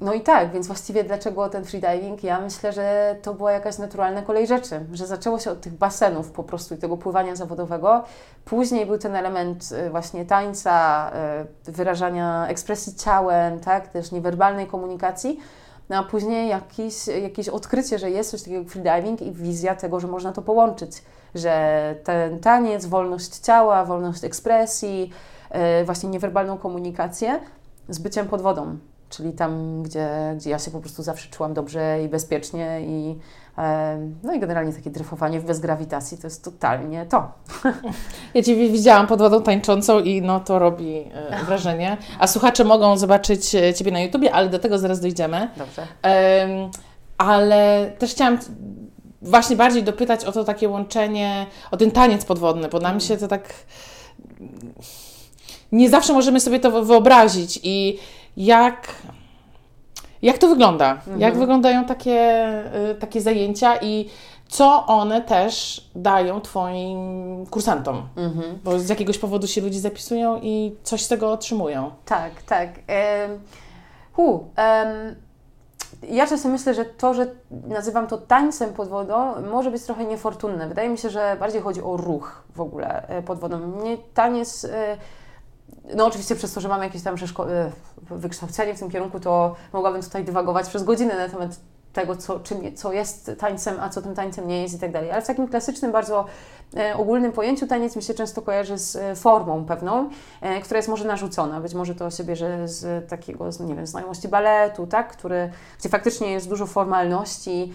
No 0.00 0.12
i 0.12 0.20
tak, 0.20 0.52
więc 0.52 0.66
właściwie 0.66 1.04
dlaczego 1.04 1.48
ten 1.48 1.64
freediving? 1.64 2.24
Ja 2.24 2.40
myślę, 2.40 2.72
że 2.72 3.16
to 3.22 3.34
była 3.34 3.52
jakaś 3.52 3.78
naturalna 3.78 4.22
kolej 4.22 4.46
rzeczy, 4.46 4.80
że 4.92 5.06
zaczęło 5.06 5.38
się 5.38 5.50
od 5.50 5.60
tych 5.60 5.72
basenów 5.72 6.30
po 6.30 6.44
prostu 6.44 6.74
i 6.74 6.78
tego 6.78 6.96
pływania 6.96 7.36
zawodowego. 7.36 8.04
Później 8.44 8.86
był 8.86 8.98
ten 8.98 9.16
element 9.16 9.68
y, 9.86 9.90
właśnie 9.90 10.24
tańca, 10.26 11.10
y, 11.68 11.72
wyrażania 11.72 12.46
ekspresji 12.48 12.94
ciałem, 12.94 13.60
tak, 13.60 13.88
też 13.88 14.12
niewerbalnej 14.12 14.66
komunikacji. 14.66 15.40
No 15.88 15.96
a 15.96 16.02
później 16.02 16.48
jakieś, 16.48 17.06
jakieś 17.06 17.48
odkrycie, 17.48 17.98
że 17.98 18.10
jest 18.10 18.30
coś 18.30 18.42
takiego 18.42 18.62
jak 18.62 18.68
freediving 18.68 19.22
i 19.22 19.32
wizja 19.32 19.74
tego, 19.74 20.00
że 20.00 20.08
można 20.08 20.32
to 20.32 20.42
połączyć, 20.42 21.02
że 21.34 21.94
ten 22.04 22.40
taniec, 22.40 22.86
wolność 22.86 23.36
ciała, 23.36 23.84
wolność 23.84 24.24
ekspresji, 24.24 25.10
y, 25.80 25.84
właśnie 25.84 26.08
niewerbalną 26.08 26.58
komunikację 26.58 27.40
z 27.90 27.98
byciem 27.98 28.28
pod 28.28 28.42
wodą, 28.42 28.78
czyli 29.10 29.32
tam, 29.32 29.82
gdzie, 29.82 30.08
gdzie 30.36 30.50
ja 30.50 30.58
się 30.58 30.70
po 30.70 30.80
prostu 30.80 31.02
zawsze 31.02 31.30
czułam 31.30 31.54
dobrze 31.54 32.02
i 32.04 32.08
bezpiecznie 32.08 32.80
i 32.80 33.18
e, 33.58 33.98
no 34.22 34.34
i 34.34 34.40
generalnie 34.40 34.72
takie 34.72 34.90
dryfowanie 34.90 35.40
w 35.40 35.44
bezgrawitacji 35.44 36.18
to 36.18 36.26
jest 36.26 36.44
totalnie 36.44 37.06
to. 37.06 37.32
Ja 38.34 38.42
Cię 38.42 38.56
widziałam 38.56 39.06
pod 39.06 39.18
wodą 39.18 39.42
tańczącą 39.42 40.00
i 40.00 40.22
no 40.22 40.40
to 40.40 40.58
robi 40.58 41.04
e, 41.12 41.44
wrażenie. 41.44 41.96
A 42.18 42.26
słuchacze 42.26 42.64
mogą 42.64 42.96
zobaczyć 42.96 43.54
e, 43.54 43.74
Ciebie 43.74 43.92
na 43.92 44.00
YouTubie, 44.00 44.32
ale 44.34 44.48
do 44.48 44.58
tego 44.58 44.78
zaraz 44.78 45.00
dojdziemy. 45.00 45.50
Dobrze. 45.56 45.86
Em, 46.02 46.70
ale 47.18 47.90
też 47.98 48.10
chciałam 48.10 48.38
właśnie 49.22 49.56
bardziej 49.56 49.82
dopytać 49.82 50.24
o 50.24 50.32
to 50.32 50.44
takie 50.44 50.68
łączenie, 50.68 51.46
o 51.70 51.76
ten 51.76 51.90
taniec 51.90 52.24
podwodny, 52.24 52.68
bo 52.68 52.78
nam 52.78 53.00
się 53.00 53.16
to 53.16 53.28
tak 53.28 53.54
nie 55.72 55.90
zawsze 55.90 56.12
możemy 56.12 56.40
sobie 56.40 56.60
to 56.60 56.84
wyobrazić 56.84 57.60
i 57.62 57.98
jak, 58.36 58.88
jak 60.22 60.38
to 60.38 60.48
wygląda? 60.48 61.00
Jak 61.18 61.38
wyglądają 61.38 61.84
takie, 61.84 62.48
y, 62.90 62.94
takie 62.94 63.20
zajęcia 63.20 63.76
i 63.76 64.10
co 64.48 64.86
one 64.86 65.22
też 65.22 65.84
dają 65.94 66.40
Twoim 66.40 66.98
kursantom? 67.46 68.08
Mhm. 68.16 68.58
Bo 68.64 68.78
z 68.78 68.88
jakiegoś 68.88 69.18
powodu 69.18 69.46
się 69.46 69.60
ludzie 69.60 69.80
zapisują 69.80 70.40
i 70.42 70.76
coś 70.82 71.02
z 71.02 71.08
tego 71.08 71.32
otrzymują. 71.32 71.90
Tak, 72.04 72.42
tak. 72.42 72.68
Em, 72.86 73.40
hu, 74.12 74.44
em, 74.56 75.16
ja 76.02 76.26
czasem 76.26 76.52
myślę, 76.52 76.74
że 76.74 76.84
to, 76.84 77.14
że 77.14 77.26
nazywam 77.50 78.06
to 78.06 78.18
tańcem 78.18 78.72
pod 78.72 78.88
wodą, 78.88 79.42
może 79.50 79.70
być 79.70 79.82
trochę 79.82 80.04
niefortunne. 80.04 80.68
Wydaje 80.68 80.88
mi 80.88 80.98
się, 80.98 81.10
że 81.10 81.36
bardziej 81.40 81.60
chodzi 81.60 81.82
o 81.82 81.96
ruch 81.96 82.42
w 82.54 82.60
ogóle 82.60 83.08
e, 83.08 83.22
pod 83.22 83.38
wodą. 83.38 83.58
Mnie 83.58 83.96
taniec, 84.14 84.64
e, 84.64 84.96
no 85.96 86.06
oczywiście 86.06 86.36
przez 86.36 86.52
to, 86.52 86.60
że 86.60 86.68
mam 86.68 86.82
jakieś 86.82 87.02
tam 87.02 87.14
e, 87.14 87.70
wykształcenie 88.10 88.74
w 88.74 88.78
tym 88.78 88.90
kierunku, 88.90 89.20
to 89.20 89.56
mogłabym 89.72 90.02
tutaj 90.02 90.24
dywagować 90.24 90.68
przez 90.68 90.84
godzinę 90.84 91.16
na 91.16 91.28
temat 91.28 91.60
tego, 91.92 92.16
co, 92.16 92.40
czym, 92.40 92.76
co 92.76 92.92
jest 92.92 93.30
tańcem, 93.38 93.80
a 93.80 93.88
co 93.88 94.02
tym 94.02 94.14
tańcem 94.14 94.48
nie 94.48 94.62
jest 94.62 94.74
i 94.74 94.78
tak 94.78 94.92
dalej. 94.92 95.10
Ale 95.10 95.22
w 95.22 95.26
takim 95.26 95.48
klasycznym, 95.48 95.92
bardzo 95.92 96.24
e, 96.76 96.96
ogólnym 96.96 97.32
pojęciu 97.32 97.66
taniec 97.66 97.96
mi 97.96 98.02
się 98.02 98.14
często 98.14 98.42
kojarzy 98.42 98.78
z 98.78 98.96
e, 98.96 99.16
formą 99.16 99.64
pewną, 99.64 100.10
która 100.64 100.78
jest 100.78 100.88
może 100.88 101.04
narzucona. 101.04 101.60
Być 101.60 101.74
może 101.74 101.94
to 101.94 102.10
się 102.10 102.24
bierze 102.24 102.68
z 102.68 103.08
takiego, 103.08 103.48
nie 103.60 103.74
wiem, 103.74 103.86
znajomości 103.86 104.28
baletu, 104.28 104.86
tak? 104.86 105.12
Który, 105.12 105.50
gdzie 105.78 105.88
faktycznie 105.88 106.32
jest 106.32 106.48
dużo 106.48 106.66
formalności 106.66 107.72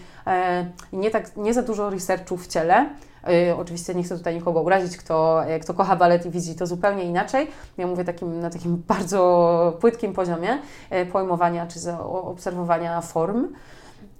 i 0.92 0.96
nie, 0.96 1.10
tak, 1.10 1.36
nie 1.36 1.54
za 1.54 1.62
dużo 1.62 1.90
researchu 1.90 2.36
w 2.36 2.46
ciele. 2.46 2.86
E, 3.28 3.56
Oczywiście 3.56 3.94
nie 3.94 4.02
chcę 4.02 4.18
tutaj 4.18 4.34
nikogo 4.34 4.62
urazić, 4.62 4.96
kto, 4.96 5.44
e, 5.46 5.60
kto 5.60 5.74
kocha 5.74 5.96
balet 5.96 6.26
i 6.26 6.30
widzi 6.30 6.54
to 6.54 6.66
zupełnie 6.66 7.04
inaczej. 7.04 7.50
Ja 7.78 7.86
mówię 7.86 8.04
takim, 8.04 8.40
na 8.40 8.50
takim 8.50 8.82
bardzo 8.88 9.76
płytkim 9.80 10.12
poziomie 10.12 10.58
e, 10.90 11.06
pojmowania 11.06 11.66
czy 11.66 11.92
obserwowania 12.02 13.00
form 13.00 13.48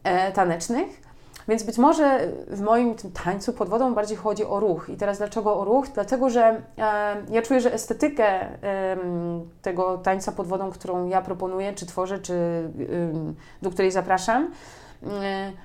e, 0.04 0.32
tanecznych. 0.32 1.06
Więc 1.48 1.62
być 1.62 1.78
może 1.78 2.28
w 2.48 2.60
moim 2.60 2.94
tym 2.94 3.10
tańcu 3.12 3.52
pod 3.52 3.68
wodą 3.68 3.94
bardziej 3.94 4.16
chodzi 4.16 4.44
o 4.44 4.60
ruch. 4.60 4.88
I 4.88 4.96
teraz 4.96 5.18
dlaczego 5.18 5.60
o 5.60 5.64
ruch? 5.64 5.86
Dlatego, 5.94 6.30
że 6.30 6.62
e, 6.78 7.16
ja 7.30 7.42
czuję, 7.42 7.60
że 7.60 7.72
estetykę 7.72 8.40
em, 8.62 9.48
tego 9.62 9.98
tańca 9.98 10.32
pod 10.32 10.46
wodą, 10.46 10.70
którą 10.70 11.08
ja 11.08 11.22
proponuję, 11.22 11.72
czy 11.72 11.86
tworzę, 11.86 12.18
czy 12.18 12.34
em, 12.34 13.34
do 13.62 13.70
której 13.70 13.90
zapraszam, 13.92 14.44
e, 14.44 14.48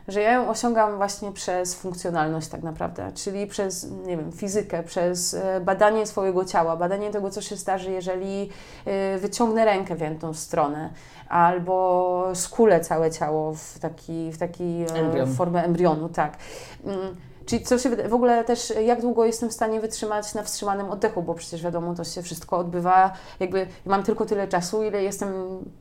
że 0.07 0.21
ja 0.21 0.31
ją 0.31 0.50
osiągam 0.50 0.97
właśnie 0.97 1.31
przez 1.31 1.75
funkcjonalność 1.75 2.47
tak 2.47 2.63
naprawdę, 2.63 3.11
czyli 3.15 3.47
przez, 3.47 3.91
nie 4.05 4.17
wiem, 4.17 4.31
fizykę, 4.31 4.83
przez 4.83 5.33
e, 5.33 5.61
badanie 5.61 6.07
swojego 6.07 6.45
ciała, 6.45 6.77
badanie 6.77 7.11
tego, 7.11 7.29
co 7.29 7.41
się 7.41 7.57
starzy, 7.57 7.91
jeżeli 7.91 8.50
e, 8.85 9.17
wyciągnę 9.17 9.65
rękę 9.65 9.95
w 9.95 10.01
jedną 10.01 10.33
stronę, 10.33 10.89
albo 11.29 12.23
skulę 12.33 12.79
całe 12.79 13.11
ciało 13.11 13.53
w 13.53 13.79
taki, 13.79 14.31
w 14.31 14.38
taki 14.38 14.85
e, 14.93 14.93
Embrion. 14.95 15.33
formę 15.33 15.63
embrionu, 15.63 16.09
tak. 16.09 16.38
Mm, 16.85 17.15
Czyli 17.45 17.65
co 17.65 17.77
się 17.77 17.89
w 17.89 18.13
ogóle 18.13 18.43
też 18.43 18.73
jak 18.85 19.01
długo 19.01 19.25
jestem 19.25 19.50
w 19.50 19.53
stanie 19.53 19.81
wytrzymać 19.81 20.33
na 20.33 20.43
wstrzymanym 20.43 20.89
oddechu, 20.89 21.21
bo 21.21 21.33
przecież 21.33 21.63
wiadomo, 21.63 21.95
to 21.95 22.03
się 22.03 22.21
wszystko 22.21 22.57
odbywa, 22.57 23.13
jakby 23.39 23.67
mam 23.85 24.03
tylko 24.03 24.25
tyle 24.25 24.47
czasu, 24.47 24.83
ile 24.83 25.03
jestem, 25.03 25.33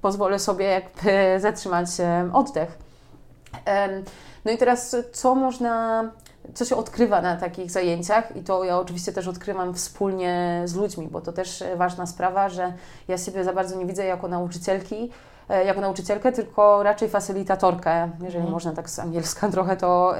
pozwolę 0.02 0.38
sobie 0.38 0.64
jakby 0.64 1.11
zatrzymać 1.40 1.88
oddech. 2.33 2.89
No 4.45 4.50
i 4.50 4.59
teraz 4.59 4.97
co 5.12 5.35
można, 5.35 6.05
co 6.55 6.64
się 6.64 6.76
odkrywa 6.76 7.23
na 7.23 7.37
takich 7.37 7.71
zajęciach 7.71 8.37
i 8.37 8.43
to 8.43 8.64
ja 8.64 8.79
oczywiście 8.79 9.12
też 9.12 9.29
odkrywam 9.29 9.75
wspólnie 9.75 10.62
z 10.64 10.75
ludźmi, 10.75 11.09
bo 11.11 11.21
to 11.21 11.33
też 11.33 11.62
e, 11.62 11.76
ważna 11.76 12.07
sprawa, 12.07 12.49
że 12.49 12.73
ja 13.09 13.19
siebie 13.19 13.45
za 13.45 13.52
bardzo 13.52 13.76
nie 13.76 13.87
widzę 13.87 14.05
jako 14.05 14.29
nauczycielki, 14.29 15.11
e, 15.49 15.64
jako 15.64 15.81
nauczycielkę, 15.81 16.33
tylko 16.33 16.83
raczej 16.83 17.09
facylitatorkę, 17.09 18.11
jeżeli 18.21 18.50
można 18.50 18.73
tak 18.73 18.90
z 18.90 18.99
angielska 18.99 19.49
trochę 19.52 19.76
to 19.76 20.14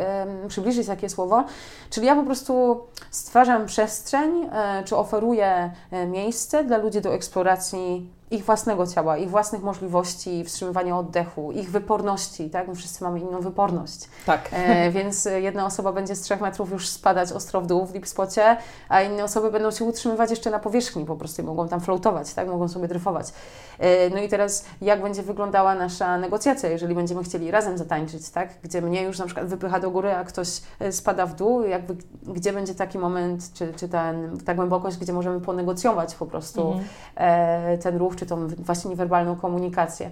przybliżyć 0.49 0.87
takie 0.87 1.09
słowo. 1.09 1.45
Czyli 1.91 2.07
ja 2.07 2.15
po 2.15 2.23
prostu 2.23 2.81
stwarzam 3.11 3.67
przestrzeń, 3.67 4.49
e, 4.53 4.83
czy 4.85 4.97
oferuję 4.97 5.71
miejsce 6.07 6.65
dla 6.65 6.79
ludzi 6.79 7.01
do 7.01 7.15
eksploracji 7.15 8.20
ich 8.31 8.45
własnego 8.45 8.87
ciała, 8.87 9.17
ich 9.17 9.31
własnych 9.31 9.63
możliwości 9.63 10.45
wstrzymywania 10.45 10.99
oddechu, 10.99 11.53
ich 11.53 11.71
wyporności, 11.71 12.51
tak? 12.51 12.69
My 12.69 12.75
wszyscy 12.75 13.05
mamy 13.05 13.21
inną 13.21 13.41
wyporność. 13.41 14.09
Tak. 14.27 14.49
E, 14.53 14.91
więc 14.97 15.29
jedna 15.41 15.67
osoba 15.67 15.93
będzie 15.93 16.17
z 16.17 16.21
trzech 16.21 16.41
metrów 16.41 16.71
już 16.71 16.89
spadać 16.89 17.33
ostro 17.33 17.61
w 17.61 17.67
dół 17.67 17.87
w 17.87 17.93
deep 17.93 18.07
spocie, 18.07 18.57
a 18.89 19.03
inne 19.03 19.25
osoby 19.25 19.51
będą 19.51 19.71
się 19.71 19.85
utrzymywać 19.85 20.31
jeszcze 20.31 20.51
na 20.51 20.59
powierzchni 20.59 21.05
po 21.05 21.17
prostu 21.17 21.43
i 21.43 21.45
mogą 21.45 21.69
tam 21.69 21.81
floatować, 21.81 22.35
tak? 22.35 22.49
Mogą 22.49 22.69
sobie 22.69 22.89
dryfować. 22.89 23.33
E, 23.79 24.11
no 24.11 24.19
i 24.19 24.29
teraz 24.29 24.65
jak 24.81 25.03
będzie 25.03 25.23
wyglądała 25.23 25.75
nasza 25.75 26.19
negocjacja, 26.19 26.69
jeżeli 26.69 26.95
będziemy 26.95 27.25
chcieli 27.25 27.51
razem 27.51 27.79
zatańczyć, 27.79 28.31
tak? 28.31 28.49
Gdzie 28.63 28.83
mnie 28.83 29.03
już 29.03 29.19
na 29.19 29.25
przykład 29.25 29.47
wypycha 29.47 29.81
do 29.81 29.91
góry, 29.91 30.15
a 30.15 30.25
ktoś 30.25 30.49
e, 30.81 30.93
spada 30.93 31.27
w 31.27 31.35
dół, 31.35 31.63
jakby, 31.63 31.97
gdzie 32.23 32.53
będzie 32.53 32.75
taki 32.75 32.99
moment, 32.99 33.53
czy, 33.53 33.73
czy 33.77 33.89
ten, 33.89 34.39
ta 34.45 34.55
głębokość, 34.55 34.97
gdzie 34.97 35.13
możemy 35.13 35.41
ponegocjować 35.41 36.15
po 36.15 36.27
prostu 36.27 36.69
mhm. 36.69 36.85
e, 37.17 37.79
ten 37.79 37.97
ruch, 37.97 38.17
czy 38.21 38.27
tą 38.27 38.49
właśnie 38.49 38.91
niewerbalną 38.91 39.37
komunikację. 39.37 40.11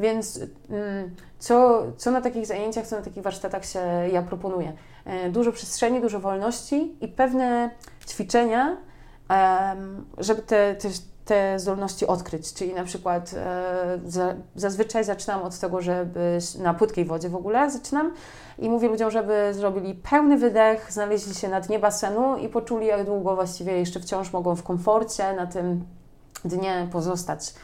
Więc 0.00 0.40
mm, 0.70 1.14
co, 1.38 1.82
co 1.96 2.10
na 2.10 2.20
takich 2.20 2.46
zajęciach, 2.46 2.86
co 2.86 2.96
na 2.96 3.02
takich 3.02 3.22
warsztatach 3.22 3.64
się 3.64 3.80
ja 4.12 4.22
proponuję? 4.22 4.72
E, 5.04 5.30
dużo 5.30 5.52
przestrzeni, 5.52 6.00
dużo 6.00 6.20
wolności 6.20 6.96
i 7.00 7.08
pewne 7.08 7.70
ćwiczenia, 8.06 8.76
żeby 10.18 10.42
te, 10.42 10.74
te, 10.74 10.88
te 11.24 11.58
zdolności 11.58 12.06
odkryć. 12.06 12.54
Czyli 12.54 12.74
na 12.74 12.84
przykład 12.84 13.34
e, 13.36 14.34
zazwyczaj 14.56 15.04
zaczynam 15.04 15.42
od 15.42 15.58
tego, 15.58 15.80
żeby 15.80 16.38
na 16.58 16.74
płytkiej 16.74 17.04
wodzie 17.04 17.28
w 17.28 17.36
ogóle 17.36 17.70
zaczynam 17.70 18.12
i 18.58 18.70
mówię 18.70 18.88
ludziom, 18.88 19.10
żeby 19.10 19.54
zrobili 19.54 19.94
pełny 19.94 20.36
wydech, 20.36 20.92
znaleźli 20.92 21.34
się 21.34 21.48
na 21.48 21.60
dnie 21.60 21.78
basenu 21.78 22.36
i 22.36 22.48
poczuli, 22.48 22.86
jak 22.86 23.06
długo 23.06 23.34
właściwie 23.34 23.72
jeszcze 23.72 24.00
wciąż 24.00 24.32
mogą 24.32 24.56
w 24.56 24.62
komforcie 24.62 25.32
na 25.32 25.46
tym 25.46 25.84
dnie 26.44 26.88
pozostać. 26.92 27.54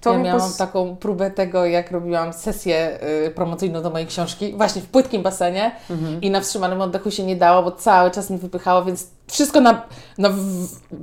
To 0.00 0.12
ja 0.12 0.18
miałam 0.18 0.40
pos... 0.40 0.56
taką 0.56 0.96
próbę 0.96 1.30
tego, 1.30 1.66
jak 1.66 1.90
robiłam 1.90 2.32
sesję 2.32 2.98
y, 3.26 3.30
promocyjną 3.30 3.82
do 3.82 3.90
mojej 3.90 4.06
książki, 4.06 4.54
właśnie 4.56 4.82
w 4.82 4.86
płytkim 4.86 5.22
basenie 5.22 5.72
mhm. 5.90 6.20
i 6.20 6.30
na 6.30 6.40
wstrzymanym 6.40 6.80
oddechu 6.80 7.10
się 7.10 7.22
nie 7.22 7.36
dało, 7.36 7.62
bo 7.62 7.72
cały 7.72 8.10
czas 8.10 8.30
mi 8.30 8.38
wypychało, 8.38 8.84
więc 8.84 9.06
wszystko 9.26 9.60
na, 9.60 9.82
na 10.18 10.28
w, 10.28 10.40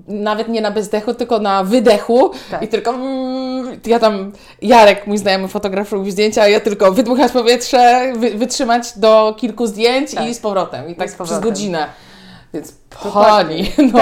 nawet 0.07 0.47
nie 0.47 0.61
na 0.61 0.71
bezdechu, 0.71 1.13
tylko 1.13 1.39
na 1.39 1.63
wydechu 1.63 2.31
tak. 2.51 2.63
i 2.63 2.67
tylko 2.67 2.91
mm, 2.91 3.79
ja 3.85 3.99
tam, 3.99 4.31
Jarek, 4.61 5.07
mój 5.07 5.17
znajomy 5.17 5.47
fotograf 5.47 5.91
robił 5.91 6.11
zdjęcia, 6.11 6.41
a 6.41 6.47
ja 6.47 6.59
tylko 6.59 6.91
wydmuchać 6.91 7.31
powietrze, 7.31 8.13
wy, 8.17 8.31
wytrzymać 8.31 8.97
do 8.97 9.35
kilku 9.37 9.67
zdjęć 9.67 10.13
tak. 10.13 10.27
i 10.27 10.33
z 10.33 10.39
powrotem 10.39 10.89
i 10.89 10.95
tak 10.95 11.23
przez 11.23 11.39
godzinę. 11.39 11.87
Więc 12.53 12.73
pani, 13.13 13.71
no. 13.93 13.99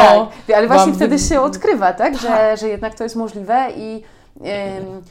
Tak. 0.48 0.58
Ale 0.58 0.68
właśnie 0.68 0.94
wtedy 0.94 1.20
się 1.20 1.42
odkrywa, 1.42 1.94
tak? 1.94 2.18
Że, 2.18 2.28
tak. 2.28 2.60
że 2.60 2.68
jednak 2.68 2.96
to 2.96 3.04
jest 3.04 3.16
możliwe 3.16 3.68
i 3.78 4.04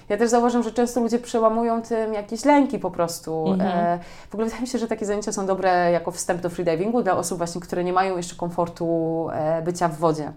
ja 0.08 0.16
też 0.16 0.30
zauważam, 0.30 0.62
że 0.62 0.72
często 0.72 1.00
ludzie 1.00 1.18
przełamują 1.18 1.82
tym 1.82 2.14
jakieś 2.14 2.44
lęki 2.44 2.78
po 2.78 2.90
prostu. 2.90 3.46
Mhm. 3.46 3.70
E, 3.70 3.98
w 4.30 4.34
ogóle 4.34 4.44
wydaje 4.44 4.62
mi 4.62 4.68
się, 4.68 4.78
że 4.78 4.88
takie 4.88 5.06
zajęcia 5.06 5.32
są 5.32 5.46
dobre 5.46 5.90
jako 5.90 6.10
wstęp 6.10 6.40
do 6.40 6.50
freedivingu 6.50 7.02
dla 7.02 7.16
osób 7.16 7.38
właśnie, 7.38 7.60
które 7.60 7.84
nie 7.84 7.92
mają 7.92 8.16
jeszcze 8.16 8.36
komfortu 8.36 9.28
e, 9.32 9.62
bycia 9.62 9.88
w 9.88 9.98
wodzie. 9.98 10.32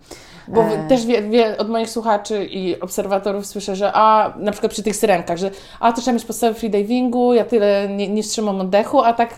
Bo 0.48 0.62
e... 0.62 0.88
też 0.88 1.06
wie, 1.06 1.22
wie, 1.22 1.58
od 1.58 1.70
moich 1.70 1.89
słuchaczy 1.89 2.46
i 2.46 2.79
obserwatorów 2.79 3.46
słyszę, 3.46 3.75
że 3.75 3.91
a 3.94 4.34
na 4.38 4.51
przykład 4.51 4.72
przy 4.72 4.84
tych 4.84 4.96
syrenkach, 4.96 5.38
że 5.38 5.51
a 5.79 5.94
to 5.94 6.01
trzeba 6.01 6.13
mieć 6.15 6.25
podstawę 6.25 6.53
freedivingu, 6.53 7.34
ja 7.34 7.46
tyle 7.46 7.88
nie, 7.89 8.08
nie 8.08 8.24
wstrzymam 8.24 8.62
oddechu, 8.62 9.01
a 9.01 9.13
tak 9.13 9.29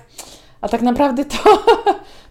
a 0.61 0.69
tak 0.69 0.81
naprawdę 0.81 1.25
to, 1.25 1.37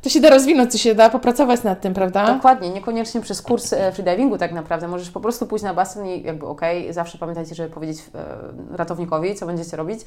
to 0.02 0.08
się 0.08 0.20
da 0.20 0.30
rozwinąć, 0.30 0.72
to 0.72 0.78
się 0.78 0.94
da 0.94 1.10
popracować 1.10 1.62
nad 1.62 1.80
tym, 1.80 1.94
prawda? 1.94 2.34
Dokładnie, 2.34 2.70
niekoniecznie 2.70 3.20
przez 3.20 3.42
kurs 3.42 3.72
e, 3.72 3.92
freedivingu 3.92 4.38
tak 4.38 4.52
naprawdę. 4.52 4.88
Możesz 4.88 5.10
po 5.10 5.20
prostu 5.20 5.46
pójść 5.46 5.64
na 5.64 5.74
basen 5.74 6.06
i 6.06 6.22
jakby 6.22 6.46
okej, 6.46 6.82
okay, 6.82 6.92
zawsze 6.92 7.18
pamiętajcie, 7.18 7.54
żeby 7.54 7.70
powiedzieć 7.70 7.98
e, 8.14 8.76
ratownikowi, 8.76 9.34
co 9.34 9.46
będziecie 9.46 9.76
robić. 9.76 10.00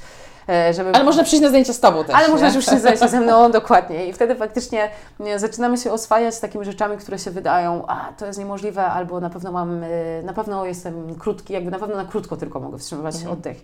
E, 0.48 0.74
żeby... 0.74 0.90
Ale 0.92 1.04
można 1.04 1.24
przyjść 1.24 1.42
na 1.42 1.48
zdjęcia 1.48 1.72
z 1.72 1.80
Tobą 1.80 2.04
też. 2.04 2.16
Ale 2.16 2.28
można 2.28 2.46
już 2.46 2.56
przyjść 2.56 2.72
na 2.72 2.78
zdjęcia 2.78 3.08
ze 3.08 3.20
mną, 3.20 3.50
dokładnie. 3.60 4.06
I 4.06 4.12
wtedy 4.12 4.34
faktycznie 4.34 4.90
zaczynamy 5.36 5.78
się 5.78 5.92
oswajać 5.92 6.34
z 6.34 6.40
takimi 6.40 6.64
rzeczami, 6.64 6.96
które 6.96 7.18
się 7.18 7.30
wydają, 7.30 7.86
a 7.86 8.12
to 8.18 8.26
jest 8.26 8.38
niemożliwe, 8.38 8.84
albo 8.84 9.20
na 9.20 9.30
pewno 9.30 9.52
mam, 9.52 9.84
na 10.24 10.32
pewno 10.32 10.66
jestem 10.66 11.14
krótki, 11.14 11.52
jakby 11.52 11.70
na 11.70 11.78
pewno 11.78 11.96
na 11.96 12.04
krótko 12.04 12.36
tylko 12.36 12.60
mogę 12.60 12.78
wstrzymywać 12.78 13.14
mhm. 13.14 13.32
oddech. 13.32 13.56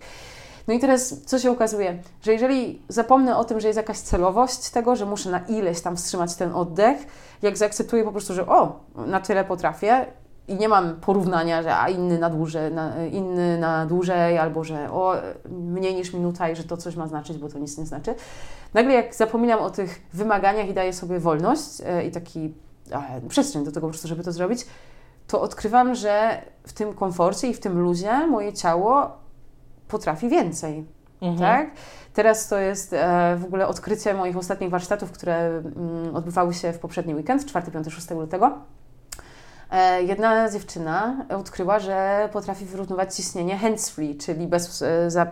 No 0.67 0.73
i 0.73 0.79
teraz 0.79 1.21
co 1.25 1.39
się 1.39 1.51
okazuje? 1.51 1.97
Że 2.21 2.33
jeżeli 2.33 2.81
zapomnę 2.89 3.37
o 3.37 3.43
tym, 3.43 3.59
że 3.59 3.67
jest 3.67 3.77
jakaś 3.77 3.97
celowość 3.97 4.69
tego, 4.69 4.95
że 4.95 5.05
muszę 5.05 5.29
na 5.29 5.39
ileś 5.39 5.81
tam 5.81 5.97
wstrzymać 5.97 6.35
ten 6.35 6.51
oddech, 6.51 6.97
jak 7.41 7.57
zaakceptuję 7.57 8.03
po 8.03 8.11
prostu, 8.11 8.33
że 8.33 8.47
o, 8.47 8.79
na 8.95 9.19
tyle 9.19 9.45
potrafię 9.45 10.05
i 10.47 10.55
nie 10.55 10.69
mam 10.69 10.95
porównania, 10.95 11.63
że 11.63 11.77
a 11.77 11.89
inny 11.89 12.19
na 12.19 12.29
dłużej, 12.29 12.73
na, 12.73 13.05
inny 13.05 13.59
na 13.59 13.85
dłużej, 13.85 14.37
albo 14.37 14.63
że 14.63 14.91
o, 14.91 15.15
mniej 15.49 15.95
niż 15.95 16.13
minuta 16.13 16.49
i 16.49 16.55
że 16.55 16.63
to 16.63 16.77
coś 16.77 16.95
ma 16.95 17.07
znaczyć, 17.07 17.37
bo 17.37 17.49
to 17.49 17.59
nic 17.59 17.77
nie 17.77 17.85
znaczy. 17.85 18.15
Nagle 18.73 18.93
jak 18.93 19.15
zapominam 19.15 19.59
o 19.59 19.69
tych 19.69 20.01
wymaganiach 20.13 20.69
i 20.69 20.73
daję 20.73 20.93
sobie 20.93 21.19
wolność 21.19 21.79
yy, 21.79 22.03
i 22.03 22.11
taki 22.11 22.53
e, 22.91 23.21
przestrzeń 23.29 23.65
do 23.65 23.71
tego 23.71 23.87
po 23.87 23.91
prostu, 23.91 24.07
żeby 24.07 24.23
to 24.23 24.31
zrobić, 24.31 24.65
to 25.27 25.41
odkrywam, 25.41 25.95
że 25.95 26.41
w 26.67 26.73
tym 26.73 26.93
komforcie 26.93 27.47
i 27.47 27.53
w 27.53 27.59
tym 27.59 27.79
luzie 27.79 28.27
moje 28.27 28.53
ciało 28.53 29.20
potrafi 29.91 30.29
więcej. 30.29 30.85
Mhm. 31.21 31.39
Tak? 31.39 31.71
Teraz 32.13 32.47
to 32.47 32.59
jest 32.59 32.93
e, 32.93 33.35
w 33.39 33.45
ogóle 33.45 33.67
odkrycie 33.67 34.13
moich 34.13 34.37
ostatnich 34.37 34.69
warsztatów, 34.69 35.11
które 35.11 35.47
mm, 35.47 36.15
odbywały 36.15 36.53
się 36.53 36.73
w 36.73 36.79
poprzedni 36.79 37.15
weekend, 37.15 37.45
4, 37.45 37.71
5, 37.71 37.93
6 37.93 38.09
lutego. 38.09 38.57
E, 39.71 40.03
jedna 40.03 40.49
dziewczyna 40.49 41.25
odkryła, 41.29 41.79
że 41.79 42.29
potrafi 42.33 42.65
wyrównywać 42.65 43.15
ciśnienie 43.15 43.57
hands-free, 43.57 44.17
czyli 44.17 44.47
bez 44.47 44.81
e, 44.81 45.11
za, 45.11 45.27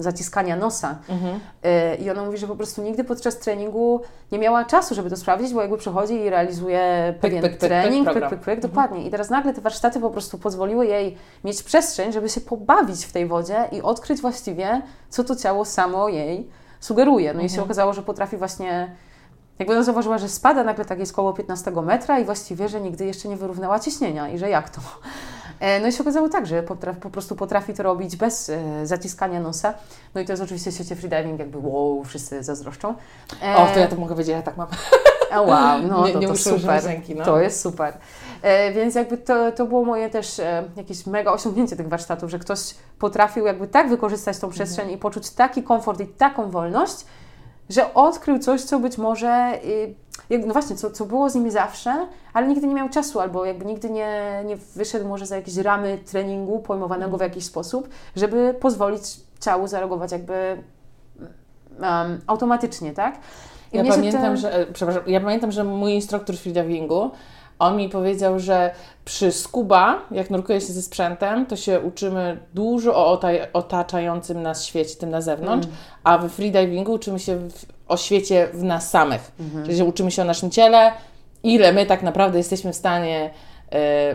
zaciskania 0.00 0.56
nosa. 0.56 0.98
Mhm. 1.08 1.40
E, 1.62 1.94
I 1.96 2.10
ona 2.10 2.24
mówi, 2.24 2.38
że 2.38 2.46
po 2.46 2.56
prostu 2.56 2.82
nigdy 2.82 3.04
podczas 3.04 3.38
treningu 3.38 4.00
nie 4.32 4.38
miała 4.38 4.64
czasu, 4.64 4.94
żeby 4.94 5.10
to 5.10 5.16
sprawdzić, 5.16 5.54
bo 5.54 5.60
jakby 5.60 5.78
przychodzi 5.78 6.14
i 6.14 6.30
realizuje 6.30 7.14
pewien 7.20 7.42
pyk, 7.42 7.52
pyk, 7.52 7.60
trening, 7.60 8.08
pyk, 8.08 8.14
pyk, 8.14 8.30
pyk, 8.30 8.40
pyk, 8.40 8.60
dokładnie. 8.60 8.96
Mhm. 8.96 9.08
I 9.08 9.10
teraz 9.10 9.30
nagle 9.30 9.54
te 9.54 9.60
warsztaty 9.60 10.00
po 10.00 10.10
prostu 10.10 10.38
pozwoliły 10.38 10.86
jej 10.86 11.16
mieć 11.44 11.62
przestrzeń, 11.62 12.12
żeby 12.12 12.28
się 12.28 12.40
pobawić 12.40 13.04
w 13.04 13.12
tej 13.12 13.26
wodzie 13.26 13.68
i 13.72 13.82
odkryć 13.82 14.20
właściwie, 14.20 14.82
co 15.08 15.24
to 15.24 15.36
ciało 15.36 15.64
samo 15.64 16.08
jej 16.08 16.48
sugeruje. 16.80 17.26
No 17.26 17.30
mhm. 17.30 17.46
i 17.46 17.48
się 17.48 17.54
mhm. 17.54 17.64
okazało, 17.64 17.92
że 17.92 18.02
potrafi 18.02 18.36
właśnie 18.36 18.96
jakby 19.58 19.74
ona 19.74 19.82
zauważyła, 19.82 20.18
że 20.18 20.28
spada 20.28 20.64
nagle 20.64 20.84
tak 20.84 20.98
jest 20.98 21.12
około 21.12 21.32
15 21.32 21.70
metra 21.70 22.18
i 22.18 22.24
właściwie, 22.24 22.68
że 22.68 22.80
nigdy 22.80 23.04
jeszcze 23.04 23.28
nie 23.28 23.36
wyrównała 23.36 23.80
ciśnienia 23.80 24.28
i 24.28 24.38
że 24.38 24.50
jak 24.50 24.70
to? 24.70 24.80
E, 25.60 25.80
no 25.80 25.88
i 25.88 25.92
się 25.92 26.00
okazało 26.00 26.28
tak, 26.28 26.46
że 26.46 26.62
potrafi, 26.62 27.00
po 27.00 27.10
prostu 27.10 27.36
potrafi 27.36 27.74
to 27.74 27.82
robić 27.82 28.16
bez 28.16 28.50
e, 28.50 28.86
zaciskania 28.86 29.40
nosa. 29.40 29.74
No 30.14 30.20
i 30.20 30.24
to 30.24 30.32
jest 30.32 30.42
oczywiście 30.42 30.70
w 30.70 30.74
świecie 30.74 30.96
freediving 30.96 31.38
jakby 31.38 31.58
wow, 31.58 32.04
wszyscy 32.04 32.42
zazdroszczą. 32.42 32.94
E, 33.42 33.56
o, 33.56 33.66
to 33.66 33.78
ja 33.78 33.88
to 33.88 33.96
mogę 33.96 34.14
powiedzieć, 34.14 34.34
ja 34.34 34.42
tak 34.42 34.56
mam. 34.56 34.68
A 35.30 35.40
wow, 35.40 35.82
no 35.88 36.06
nie, 36.06 36.12
to, 36.12 36.18
nie 36.18 36.28
to 36.28 36.36
super. 36.36 36.84
Ręki, 36.84 37.14
no. 37.14 37.24
To 37.24 37.40
jest 37.40 37.60
super. 37.60 37.94
E, 38.42 38.72
więc 38.72 38.94
jakby 38.94 39.18
to, 39.18 39.52
to 39.52 39.66
było 39.66 39.84
moje 39.84 40.10
też 40.10 40.38
e, 40.38 40.64
jakieś 40.76 41.06
mega 41.06 41.32
osiągnięcie 41.32 41.76
tych 41.76 41.88
warsztatów, 41.88 42.30
że 42.30 42.38
ktoś 42.38 42.74
potrafił 42.98 43.46
jakby 43.46 43.68
tak 43.68 43.88
wykorzystać 43.88 44.38
tą 44.38 44.50
przestrzeń 44.50 44.82
mhm. 44.82 44.98
i 44.98 45.00
poczuć 45.00 45.30
taki 45.30 45.62
komfort 45.62 46.00
i 46.00 46.06
taką 46.06 46.50
wolność, 46.50 46.96
że 47.70 47.94
odkrył 47.94 48.38
coś, 48.38 48.62
co 48.62 48.80
być 48.80 48.98
może, 48.98 49.58
y, 50.30 50.38
no 50.46 50.52
właśnie, 50.52 50.76
co, 50.76 50.90
co 50.90 51.04
było 51.04 51.30
z 51.30 51.34
nimi 51.34 51.50
zawsze, 51.50 52.06
ale 52.32 52.48
nigdy 52.48 52.66
nie 52.66 52.74
miał 52.74 52.88
czasu, 52.88 53.20
albo 53.20 53.44
jakby 53.44 53.64
nigdy 53.64 53.90
nie, 53.90 54.42
nie 54.46 54.56
wyszedł 54.56 55.08
może 55.08 55.26
za 55.26 55.36
jakieś 55.36 55.56
ramy 55.56 55.98
treningu 55.98 56.58
pojmowanego 56.58 57.18
w 57.18 57.20
jakiś 57.20 57.44
sposób, 57.44 57.88
żeby 58.16 58.54
pozwolić 58.60 59.02
ciału 59.40 59.66
zareagować 59.66 60.12
jakby 60.12 60.62
um, 61.80 62.20
automatycznie, 62.26 62.92
tak? 62.92 63.18
I 63.72 63.76
ja 63.76 63.84
pamiętam, 63.84 64.22
te... 64.22 64.36
że, 64.36 64.54
e, 64.54 64.66
przepraszam, 64.66 65.02
ja 65.06 65.20
pamiętam, 65.20 65.52
że 65.52 65.64
mój 65.64 65.92
instruktor 65.92 66.36
freedivingu 66.36 67.10
on 67.58 67.76
mi 67.76 67.88
powiedział, 67.88 68.38
że 68.38 68.70
przy 69.04 69.32
scuba, 69.32 69.98
jak 70.10 70.30
nurkuje 70.30 70.60
się 70.60 70.72
ze 70.72 70.82
sprzętem, 70.82 71.46
to 71.46 71.56
się 71.56 71.80
uczymy 71.80 72.38
dużo 72.54 72.96
o 72.96 73.20
otaczającym 73.52 74.42
nas 74.42 74.64
świecie, 74.64 74.96
tym 74.96 75.10
na 75.10 75.20
zewnątrz, 75.20 75.66
mm. 75.66 75.78
a 76.04 76.18
w 76.18 76.28
freedivingu 76.28 76.92
uczymy 76.92 77.18
się 77.18 77.36
w, 77.36 77.64
o 77.88 77.96
świecie 77.96 78.48
w 78.52 78.62
nas 78.62 78.90
samych. 78.90 79.32
Mm 79.40 79.52
-hmm. 79.52 79.66
Czyli 79.66 79.82
uczymy 79.82 80.10
się 80.10 80.22
o 80.22 80.24
naszym 80.24 80.50
ciele, 80.50 80.92
ile 81.42 81.72
my 81.72 81.86
tak 81.86 82.02
naprawdę 82.02 82.38
jesteśmy 82.38 82.72
w 82.72 82.76
stanie 82.76 83.30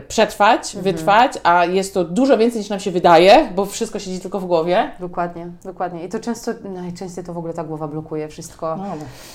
przetrwać, 0.08 0.76
mhm. 0.76 0.84
wytrwać, 0.84 1.32
a 1.44 1.66
jest 1.66 1.94
to 1.94 2.04
dużo 2.04 2.38
więcej 2.38 2.60
niż 2.62 2.70
nam 2.70 2.80
się 2.80 2.92
wydaje, 2.92 3.50
bo 3.56 3.66
wszystko 3.66 4.00
siedzi 4.00 4.20
tylko 4.20 4.40
w 4.40 4.46
głowie. 4.46 4.92
Dokładnie, 5.00 5.48
dokładnie. 5.64 6.04
I 6.04 6.10
to 6.10 6.20
często, 6.20 6.52
najczęściej 6.64 7.24
to 7.24 7.34
w 7.34 7.38
ogóle 7.38 7.54
ta 7.54 7.64
głowa 7.64 7.88
blokuje 7.88 8.28
wszystko. 8.28 8.76
No. 8.76 8.86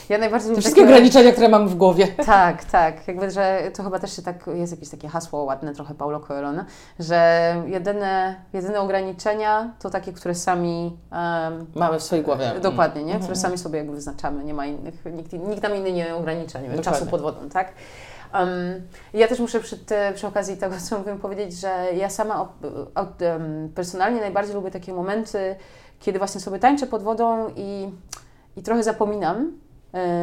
Ja 0.08 0.18
najbardziej 0.18 0.54
Te 0.54 0.60
wszystkie 0.60 0.80
takie... 0.80 0.94
ograniczenia, 0.94 1.32
które 1.32 1.48
mamy 1.48 1.68
w 1.68 1.74
głowie. 1.74 2.08
Tak, 2.26 2.64
tak. 2.64 3.08
Jakby, 3.08 3.30
że 3.30 3.70
to 3.76 3.82
chyba 3.82 3.98
też 3.98 4.16
się 4.16 4.22
tak, 4.22 4.46
jest 4.54 4.72
jakieś 4.72 4.88
takie 4.88 5.08
hasło 5.08 5.44
ładne 5.44 5.74
trochę 5.74 5.94
Paulo 5.94 6.20
Coelho, 6.20 6.64
że 6.98 7.54
jedyne, 7.66 8.34
jedyne 8.52 8.80
ograniczenia 8.80 9.74
to 9.78 9.90
takie, 9.90 10.12
które 10.12 10.34
sami 10.34 10.96
um, 11.12 11.66
mamy 11.74 11.98
w 11.98 12.02
swojej 12.02 12.24
głowie. 12.24 12.52
Dokładnie, 12.62 13.04
nie? 13.04 13.12
Które 13.12 13.22
mhm. 13.22 13.40
sami 13.40 13.58
sobie 13.58 13.78
jakby 13.78 13.94
wyznaczamy. 13.94 14.44
Nie 14.44 14.54
ma 14.54 14.66
innych, 14.66 15.04
nikt, 15.12 15.32
nikt 15.32 15.62
nam 15.62 15.76
inny 15.76 15.92
nie 15.92 16.14
ogranicza, 16.14 16.60
nie 16.60 16.68
wiem, 16.68 16.82
czasu 16.82 17.06
pod 17.06 17.20
wodą, 17.20 17.48
tak? 17.48 17.72
Um, 18.34 18.88
ja 19.12 19.28
też 19.28 19.40
muszę 19.40 19.60
przy, 19.60 19.78
te, 19.78 20.12
przy 20.14 20.26
okazji 20.26 20.56
tego, 20.56 20.74
co 20.80 20.98
mówię, 20.98 21.16
powiedzieć, 21.22 21.52
że 21.52 21.86
ja 21.96 22.10
sama 22.10 22.40
um, 22.40 23.68
personalnie 23.74 24.20
najbardziej 24.20 24.54
lubię 24.54 24.70
takie 24.70 24.92
momenty, 24.92 25.56
kiedy 26.00 26.18
właśnie 26.18 26.40
sobie 26.40 26.58
tańczę 26.58 26.86
pod 26.86 27.02
wodą 27.02 27.48
i, 27.56 27.88
i 28.56 28.62
trochę 28.62 28.82
zapominam 28.82 29.52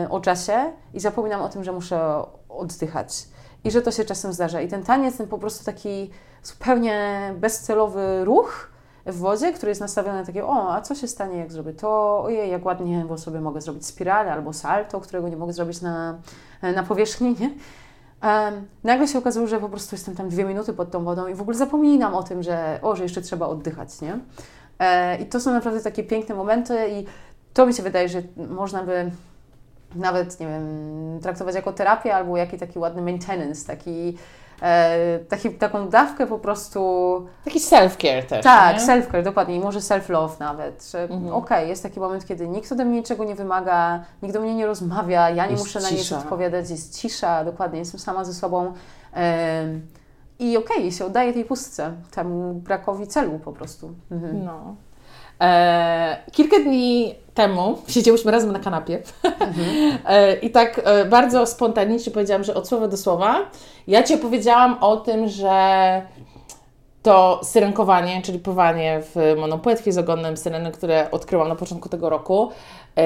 y, 0.06 0.10
o 0.10 0.21
czasie 0.21 0.71
i 0.93 1.00
zapominam 1.00 1.41
o 1.41 1.50
tym, 1.50 1.63
że 1.63 1.71
muszę 1.71 2.26
oddychać. 2.50 3.28
I 3.63 3.71
że 3.71 3.82
to 3.82 3.91
się 3.91 4.06
czasem 4.06 4.34
zdarza. 4.34 4.62
I 4.62 4.67
ten 4.67 4.84
taniec, 4.84 5.17
ten 5.17 5.28
po 5.28 5.38
prostu 5.38 5.65
taki 5.65 6.12
zupełnie 6.43 7.34
bezcelowy 7.38 8.26
ruch 8.26 8.71
w 9.06 9.17
wodzie, 9.17 9.54
który 9.54 9.69
jest 9.69 9.82
nastawiony 9.82 10.19
na 10.19 10.26
takie, 10.26 10.45
o, 10.45 10.74
a 10.74 10.82
co 10.82 10.95
się 10.95 11.08
stanie, 11.08 11.38
jak 11.38 11.52
zrobię 11.52 11.74
to, 11.74 12.21
ojej, 12.24 12.52
jak 12.52 12.65
ładnie, 12.65 13.06
bo 13.08 13.17
sobie 13.17 13.41
mogę 13.41 13.62
zrobić 13.62 13.86
spiralę 13.86 14.34
albo 14.34 14.54
salto, 14.54 15.02
którego 15.02 15.30
nie 15.30 15.38
mogę 15.38 15.54
zrobić 15.54 15.82
na, 15.82 16.19
na 16.62 16.84
powierzchni, 16.84 17.36
nie? 17.39 17.52
Um, 18.23 18.67
nagle 18.84 19.07
się 19.07 19.17
okazało, 19.17 19.47
że 19.47 19.60
po 19.60 19.69
prostu 19.69 19.95
jestem 19.95 20.15
tam 20.15 20.29
dwie 20.29 20.43
minuty 20.43 20.73
pod 20.73 20.91
tą 20.91 21.03
wodą 21.03 21.27
i 21.27 21.34
w 21.34 21.41
ogóle 21.41 21.57
zapominam 21.57 22.15
o 22.15 22.23
tym, 22.23 22.43
że, 22.43 22.79
o, 22.81 22.95
że 22.95 23.03
jeszcze 23.03 23.21
trzeba 23.21 23.47
oddychać, 23.47 24.01
nie? 24.01 24.19
E, 24.79 25.21
I 25.21 25.25
to 25.25 25.39
są 25.39 25.51
naprawdę 25.51 25.81
takie 25.81 26.03
piękne 26.03 26.36
momenty 26.36 26.89
i 26.89 27.05
to 27.53 27.65
mi 27.65 27.73
się 27.73 27.84
wydaje, 27.84 28.10
że 28.10 28.21
można 28.49 28.84
by 28.84 29.12
nawet, 29.95 30.39
nie 30.39 30.47
wiem, 30.47 30.65
traktować 31.21 31.55
jako 31.55 31.73
terapię 31.73 32.15
albo 32.15 32.38
jaki 32.38 32.57
taki 32.57 32.79
ładny 32.79 33.01
maintenance, 33.01 33.67
taki, 33.67 34.17
taki, 35.30 35.52
taką 35.52 35.89
dawkę 35.89 36.28
po 36.28 36.39
prostu... 36.39 36.82
Taki 37.45 37.60
self-care 37.60 38.24
też, 38.24 38.43
Tak, 38.43 38.78
self-care, 38.78 39.24
dokładnie. 39.24 39.56
I 39.56 39.60
może 39.60 39.80
self-love 39.80 40.39
nawet, 40.39 40.89
że 40.91 41.04
Mhm. 41.04 41.26
okej, 41.26 41.58
okay, 41.58 41.67
jest 41.67 41.84
taki 41.84 42.00
moment, 42.00 42.26
kiedy 42.26 42.47
nikt 42.47 42.71
ode 42.71 42.86
mnie 42.86 42.97
niczego 42.97 43.24
nie 43.24 43.36
wymaga, 43.36 44.04
nikt 44.24 44.34
do 44.34 44.41
mnie 44.41 44.56
nie 44.56 44.65
rozmawia, 44.65 45.30
ja 45.30 45.45
nie 45.45 45.52
Jest 45.52 45.63
muszę 45.63 45.80
na 45.80 45.89
nic 45.89 46.00
cisza. 46.00 46.17
odpowiadać, 46.17 46.69
jest 46.69 47.00
cisza, 47.00 47.45
dokładnie, 47.45 47.80
jestem 47.80 48.00
sama 48.00 48.24
ze 48.24 48.34
sobą. 48.34 48.74
I 50.39 50.58
okej, 50.58 50.78
okay, 50.78 50.91
się 50.91 51.06
oddaję 51.06 51.34
tej 51.34 51.45
pustce, 51.45 51.91
temu 52.12 52.54
brakowi 52.54 53.08
celu 53.08 53.39
po 53.39 53.52
prostu. 53.52 53.93
Mhm. 54.12 54.45
No. 54.45 54.76
E, 55.41 56.17
kilka 56.32 56.60
dni 56.60 57.15
temu 57.34 57.77
siedziałyśmy 57.88 58.32
razem 58.32 58.51
na 58.51 58.60
kanapie 58.60 59.01
e, 60.06 60.36
i 60.36 60.49
tak 60.49 60.82
e, 60.84 61.06
bardzo 61.06 61.45
spontanicznie 61.45 62.12
powiedziałam, 62.12 62.43
że 62.43 62.56
od 62.56 62.67
słowa 62.67 62.88
do 62.88 62.97
słowa 62.97 63.39
ja 63.88 64.04
Ci 64.04 64.15
opowiedziałam 64.15 64.77
o 64.82 64.97
tym, 64.97 65.27
że 65.27 66.01
to 67.04 67.39
syrenkowanie, 67.43 68.21
czyli 68.21 68.39
pływanie 68.39 68.99
w 69.01 69.36
monopłetwie 69.39 69.91
z 69.91 69.97
ogonem 69.97 70.38
syreny, 70.38 70.71
które 70.71 71.12
odkryłam 71.12 71.47
na 71.47 71.56
początku 71.56 71.89
tego 71.89 72.10
roku, 72.10 72.49
e, 72.97 73.04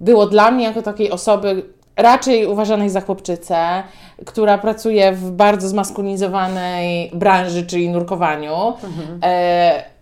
było 0.00 0.26
dla 0.26 0.50
mnie 0.50 0.64
jako 0.64 0.82
takiej 0.82 1.10
osoby 1.10 1.62
raczej 1.96 2.46
uważanej 2.46 2.90
za 2.90 3.00
chłopczycę, 3.00 3.82
która 4.26 4.58
pracuje 4.58 5.12
w 5.12 5.30
bardzo 5.30 5.68
zmaskulinizowanej 5.68 7.10
branży, 7.14 7.66
czyli 7.66 7.88
nurkowaniu. 7.88 8.74
E, 9.22 9.97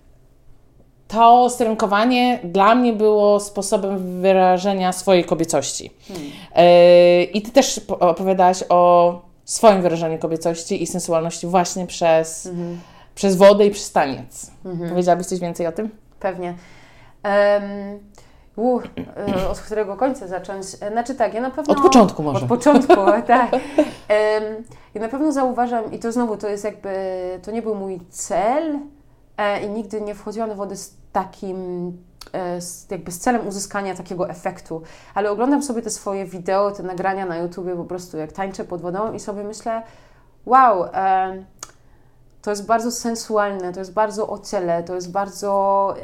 to 1.09 1.51
syrenkowanie 1.51 2.41
dla 2.45 2.75
mnie 2.75 2.93
było 2.93 3.41
sposobem 3.41 4.21
wyrażenia 4.23 4.93
swojej 4.93 5.25
kobiecości. 5.25 5.91
E, 6.55 7.23
I 7.23 7.43
Ty 7.43 7.51
też 7.53 7.81
po- 7.81 7.99
opowiadałaś 7.99 8.65
o 8.69 9.23
swoim 9.45 9.83
wyrażeniu 9.83 10.19
kobiecości 10.19 10.83
i 10.83 10.87
sensualności 10.87 11.47
właśnie 11.47 11.87
przez, 11.87 12.49
przez 13.15 13.37
wodę 13.37 13.67
i 13.67 13.71
przez 13.71 13.93
taniec. 13.93 14.51
Powiedziałabyś 14.89 15.27
coś 15.27 15.39
więcej 15.39 15.67
o 15.67 15.73
tym? 15.73 15.91
Pewnie. 16.21 16.55
Um, 17.25 17.99
e, 19.39 19.49
od 19.49 19.61
którego 19.61 19.97
końca 19.97 20.29
zacząć? 20.29 20.67
E, 20.81 20.91
Znaczy 20.91 21.15
tak, 21.15 21.35
ja 21.35 21.41
na 21.41 21.51
pewno... 21.51 21.75
Od 21.75 21.81
początku 21.83 22.23
może. 22.23 22.41
Od 22.41 22.49
początku, 22.49 22.95
tak. 23.27 23.53
Em, 24.09 24.43
ja 24.95 25.01
na 25.01 25.09
pewno 25.09 25.33
zauważam, 25.33 25.93
i 25.93 25.99
to 25.99 26.13
znowu, 26.13 26.37
to 26.37 26.49
jest 26.49 26.65
jakby, 26.65 26.91
to 27.43 27.51
nie 27.51 27.63
był 27.63 27.75
mój 27.75 28.01
cel 28.11 28.75
e, 28.75 28.79
i 29.65 29.69
nigdy 29.69 30.01
nie 30.01 30.15
wchodziłam 30.15 30.49
do 30.49 30.55
wody 30.55 30.77
z 30.77 30.95
takim, 31.13 31.57
e, 32.33 32.61
z, 32.61 32.91
jakby 32.91 33.13
z 33.13 33.19
celem 33.19 33.49
uzyskania 33.49 33.95
takiego 33.95 34.29
efektu, 34.29 34.83
ale 35.15 35.31
oglądam 35.31 35.63
sobie 35.63 35.83
te 35.83 35.91
swoje 35.91 36.25
wideo, 36.25 36.71
te 36.71 36.83
nagrania 36.83 37.27
na 37.27 37.37
YouTubie 37.37 37.77
po 37.77 37.85
prostu, 37.85 38.17
jak 38.17 38.33
tańczę 38.33 38.65
pod 38.65 38.81
wodą 38.81 39.13
i 39.13 39.21
sobie 39.21 39.45
myślę, 39.45 39.83
wow, 40.47 40.85
em, 40.85 41.45
to 42.43 42.51
jest 42.51 42.67
bardzo 42.67 42.91
sensualne, 42.91 43.73
to 43.73 43.81
jest 43.81 43.93
bardzo 43.93 44.29
o 44.29 44.39
ciele, 44.39 44.83
to 44.83 44.95
jest 44.95 45.11
bardzo, 45.11 45.95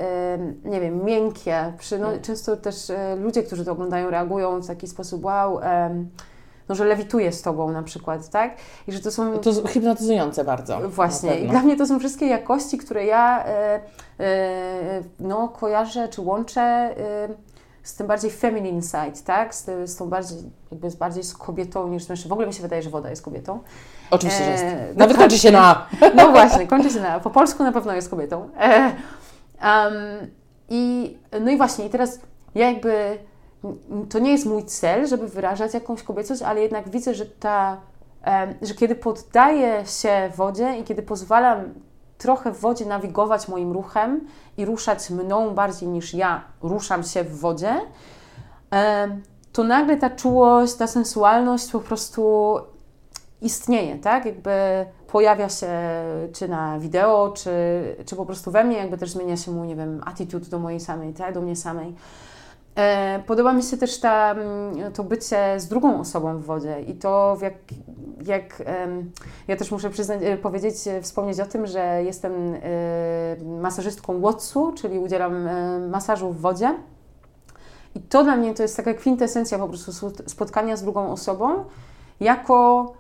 nie 0.65 0.81
wiem, 0.81 1.05
miękkie. 1.05 1.73
Przy, 1.79 1.99
no, 1.99 2.09
często 2.23 2.57
też 2.57 2.91
e, 2.91 3.17
ludzie, 3.17 3.43
którzy 3.43 3.65
to 3.65 3.73
oglądają, 3.73 4.11
reagują 4.11 4.61
w 4.61 4.67
taki 4.67 4.89
sposób, 4.89 5.25
wow, 5.25 5.61
no, 6.69 6.75
że 6.75 6.85
lewituje 6.85 7.33
z 7.33 7.43
tobą 7.43 7.73
na 7.73 7.83
przykład, 7.83 8.29
tak? 8.29 8.57
I 8.89 8.93
że 8.93 9.01
to 9.01 9.11
są 9.11 9.39
To 9.39 9.51
jest 9.51 9.69
hipnotyzujące 9.69 10.45
bardzo. 10.45 10.89
Właśnie. 10.89 11.41
I 11.41 11.49
dla 11.49 11.63
mnie 11.63 11.77
to 11.77 11.87
są 11.87 11.99
wszystkie 11.99 12.27
jakości, 12.27 12.79
które 12.79 13.07
ja 13.07 13.45
e, 13.45 13.81
e, 14.21 15.03
no, 15.21 15.49
kojarzę 15.49 16.09
czy 16.09 16.21
łączę 16.21 16.61
e, 16.61 16.95
z 17.83 17.95
tym 17.95 18.07
bardziej 18.07 18.31
feminine 18.31 18.83
side, 18.83 19.23
tak? 19.25 19.55
Z, 19.55 19.91
z 19.91 19.97
tą 19.97 20.09
bardziej, 20.09 20.39
jakby 20.71 20.91
z 20.91 20.97
bardziej 20.97 21.25
z 21.25 21.35
kobietą 21.35 21.89
niż 21.89 22.09
mężczyzną. 22.09 22.29
W 22.29 22.33
ogóle 22.33 22.47
mi 22.47 22.55
się 22.55 22.63
wydaje, 22.63 22.83
że 22.83 22.91
woda 22.91 23.11
jest 23.11 23.23
kobietą. 23.23 23.61
Oczywiście, 24.11 24.45
że 24.45 24.51
E, 24.51 24.53
jest. 24.53 24.65
dokładnie. 24.65 24.95
Nawet 24.97 25.17
kończy 25.17 25.39
się 25.39 25.51
na 25.51 25.87
No 26.17 26.29
właśnie, 26.29 26.67
kończy 26.67 26.91
się 26.91 27.01
na. 27.01 27.21
Po 27.21 27.31
polsku 27.31 27.63
na 27.63 27.73
pewno 27.73 27.93
jest 27.93 28.09
kobietą. 28.11 28.49
E, 28.61 28.93
um, 29.63 29.95
I 30.69 31.17
no 31.41 31.51
i 31.51 31.57
właśnie, 31.57 31.87
i 31.87 31.91
teraz 31.91 32.21
ja 32.55 32.71
jakby. 32.71 33.19
To 34.09 34.19
nie 34.19 34.33
jest 34.33 34.47
mój 34.47 34.65
cel, 34.65 35.07
żeby 35.07 35.29
wyrażać 35.29 35.75
jakąś 35.75 36.03
kobiecość, 36.03 36.43
ale 36.43 36.61
jednak 36.61 36.89
widzę, 36.89 37.15
że 37.15 37.27
ta. 37.27 37.81
że 38.63 38.75
kiedy 38.75 38.95
poddaję 38.95 39.87
się 39.87 40.31
wodzie 40.37 40.79
i 40.79 40.85
kiedy 40.85 41.03
pozwalam 41.03 41.75
trochę 42.19 42.53
w 42.53 42.61
wodzie 42.61 42.87
nawigować 42.87 43.49
moim 43.49 43.73
ruchem 43.73 44.21
i 44.57 44.65
ruszać 44.65 45.11
mną 45.11 45.55
bardziej 45.55 45.89
niż 45.89 46.15
ja 46.15 46.45
ruszam 46.63 47.03
się 47.03 47.25
w 47.25 47.41
wodzie, 47.41 47.81
to 49.53 49.65
nagle 49.65 49.97
ta 49.97 50.11
czułość, 50.11 50.75
ta 50.75 50.87
sensualność 50.87 51.73
po 51.73 51.81
prostu 51.81 52.57
istnieje, 53.41 53.99
tak? 53.99 54.27
Jakby 54.27 54.51
pojawia 55.07 55.49
się 55.49 55.69
czy 56.33 56.49
na 56.49 56.79
wideo, 56.79 57.33
czy, 57.37 57.51
czy 58.07 58.17
po 58.17 58.27
prostu 58.27 58.51
we 58.51 58.65
mnie, 58.65 58.77
jakby 58.77 58.99
też 58.99 59.11
zmienia 59.11 59.37
się 59.37 59.51
mój, 59.51 59.69
nie 59.69 59.77
wiem, 59.77 60.01
attitude 60.05 60.47
do 60.47 60.59
mojej 60.59 60.81
samej, 60.81 61.15
tak? 61.15 61.35
Do 61.35 61.41
mnie 61.41 61.57
samej. 61.57 61.95
E, 62.77 63.23
podoba 63.27 63.53
mi 63.53 63.63
się 63.63 63.77
też 63.77 64.01
ta, 64.01 64.31
mm, 64.31 64.93
to 64.93 65.05
bycie 65.05 65.61
z 65.61 65.69
drugą 65.69 66.01
osobą 66.01 66.39
w 66.39 66.45
wodzie 66.45 66.81
i 66.81 66.95
to 66.95 67.37
jak, 67.41 67.55
jak 68.25 68.63
ja 69.49 69.57
też 69.57 69.71
muszę 69.71 69.91
przyznać, 69.91 70.21
e, 70.23 70.37
powiedzieć, 70.37 70.89
e, 70.89 71.03
wspomnieć 71.03 71.41
o 71.41 71.47
tym, 71.47 71.67
że 71.67 72.03
jestem 72.05 72.33
masażystką 73.61 74.21
Watsu, 74.21 74.73
czyli 74.77 74.99
udzielam 74.99 75.49
masażu 75.91 76.33
w 76.33 76.41
wodzie. 76.41 76.75
I 77.95 78.01
to 78.01 78.25
dla 78.25 78.37
mnie 78.37 78.55
to 78.55 78.63
jest 78.63 78.77
taka 78.77 78.95
kwintesencja 78.95 79.59
po 79.59 79.69
prostu 79.69 79.91
spot- 79.91 80.23
spotkania 80.27 80.77
z 80.77 80.83
drugą 80.83 81.13
osobą 81.13 81.65
jako, 82.21 82.93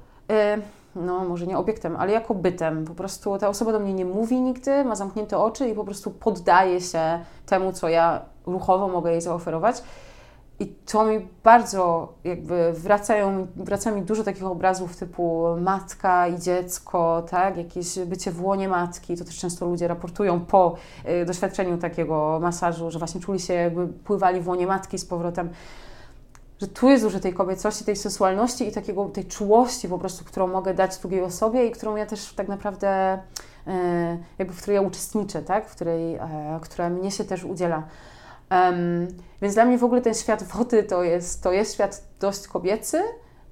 no 0.96 1.24
może 1.24 1.46
nie 1.46 1.58
obiektem, 1.58 1.96
ale 1.96 2.12
jako 2.12 2.34
bytem. 2.34 2.84
Po 2.84 2.94
prostu 2.94 3.38
ta 3.38 3.48
osoba 3.48 3.72
do 3.72 3.80
mnie 3.80 3.94
nie 3.94 4.04
mówi 4.04 4.40
nigdy, 4.40 4.84
ma 4.84 4.94
zamknięte 4.94 5.38
oczy 5.38 5.68
i 5.68 5.74
po 5.74 5.84
prostu 5.84 6.10
poddaje 6.10 6.80
się 6.80 7.20
temu, 7.46 7.72
co 7.72 7.88
ja 7.88 8.31
ruchowo 8.46 8.88
mogę 8.88 9.10
jej 9.10 9.20
zaoferować. 9.20 9.82
I 10.60 10.66
to 10.66 11.04
mi 11.04 11.28
bardzo 11.44 12.12
jakby 12.24 12.72
wracają, 12.72 13.46
wraca 13.56 13.90
mi 13.90 14.02
dużo 14.02 14.24
takich 14.24 14.44
obrazów 14.44 14.96
typu 14.96 15.44
matka 15.60 16.28
i 16.28 16.38
dziecko, 16.38 17.22
tak? 17.30 17.56
Jakieś 17.56 17.98
bycie 17.98 18.30
w 18.30 18.44
łonie 18.44 18.68
matki. 18.68 19.16
To 19.16 19.24
też 19.24 19.38
często 19.38 19.66
ludzie 19.66 19.88
raportują 19.88 20.40
po 20.40 20.74
y, 21.22 21.24
doświadczeniu 21.24 21.78
takiego 21.78 22.38
masażu, 22.42 22.90
że 22.90 22.98
właśnie 22.98 23.20
czuli 23.20 23.40
się 23.40 23.54
jakby 23.54 23.88
pływali 23.88 24.40
w 24.40 24.48
łonie 24.48 24.66
matki 24.66 24.98
z 24.98 25.04
powrotem. 25.04 25.50
Że 26.60 26.68
tu 26.68 26.88
jest 26.88 27.04
dużo 27.04 27.20
tej 27.20 27.32
kobiecości, 27.32 27.84
tej 27.84 27.96
sensualności 27.96 28.68
i 28.68 28.72
takiego, 28.72 29.04
tej 29.04 29.24
czułości 29.24 29.88
po 29.88 29.98
prostu, 29.98 30.24
którą 30.24 30.46
mogę 30.46 30.74
dać 30.74 30.98
drugiej 30.98 31.22
osobie 31.22 31.66
i 31.66 31.70
którą 31.70 31.96
ja 31.96 32.06
też 32.06 32.32
tak 32.32 32.48
naprawdę, 32.48 32.88
e, 33.66 34.18
jakby 34.38 34.54
w 34.54 34.62
której 34.62 34.74
ja 34.74 34.82
uczestniczę, 34.82 35.42
tak? 35.42 35.68
W 35.68 35.74
której, 35.74 36.14
e, 36.14 36.58
która 36.62 36.90
mnie 36.90 37.10
się 37.10 37.24
też 37.24 37.44
udziela. 37.44 37.82
Em, 38.52 39.08
więc 39.42 39.54
dla 39.54 39.64
mnie 39.64 39.78
w 39.78 39.84
ogóle 39.84 40.00
ten 40.00 40.14
świat 40.14 40.42
wody 40.42 40.82
to 40.82 41.02
jest, 41.02 41.42
to 41.42 41.52
jest 41.52 41.74
świat 41.74 42.02
dość 42.20 42.48
kobiecy, 42.48 43.02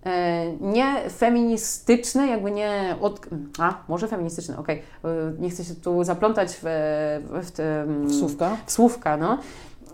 e, 0.06 0.52
nie 0.60 1.10
feministyczny, 1.18 2.26
jakby 2.26 2.50
nie 2.50 2.96
od... 3.00 3.20
A, 3.58 3.74
może 3.88 4.08
feministyczny, 4.08 4.58
okej. 4.58 4.82
E, 5.04 5.08
Nie 5.38 5.50
chcę 5.50 5.64
się 5.64 5.74
tu 5.74 6.04
zaplątać 6.04 6.48
w, 6.52 6.62
w, 6.62 7.46
w, 7.46 7.50
te, 7.50 7.82
mm, 7.82 8.10
słówka. 8.14 8.56
w 8.66 8.72
słówka, 8.72 9.16
no. 9.16 9.38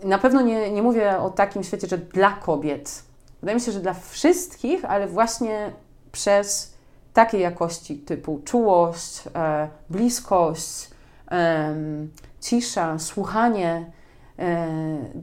Na 0.03 0.17
pewno 0.17 0.41
nie, 0.41 0.71
nie 0.71 0.83
mówię 0.83 1.19
o 1.19 1.29
takim 1.29 1.63
świecie, 1.63 1.87
że 1.87 1.97
dla 1.97 2.31
kobiet. 2.31 3.03
Wydaje 3.41 3.55
mi 3.55 3.61
się, 3.61 3.71
że 3.71 3.79
dla 3.79 3.93
wszystkich, 3.93 4.85
ale 4.85 5.07
właśnie 5.07 5.71
przez 6.11 6.73
takie 7.13 7.39
jakości 7.39 7.97
typu 7.97 8.41
czułość, 8.45 9.23
e, 9.35 9.67
bliskość, 9.89 10.89
em, 11.27 12.11
cisza, 12.41 12.99
słuchanie, 12.99 13.91
e, 13.91 13.96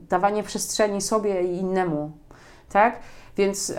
dawanie 0.09 0.43
przestrzeni 0.43 1.01
sobie 1.01 1.43
i 1.43 1.57
innemu, 1.57 2.11
tak? 2.69 2.99
Więc 3.37 3.73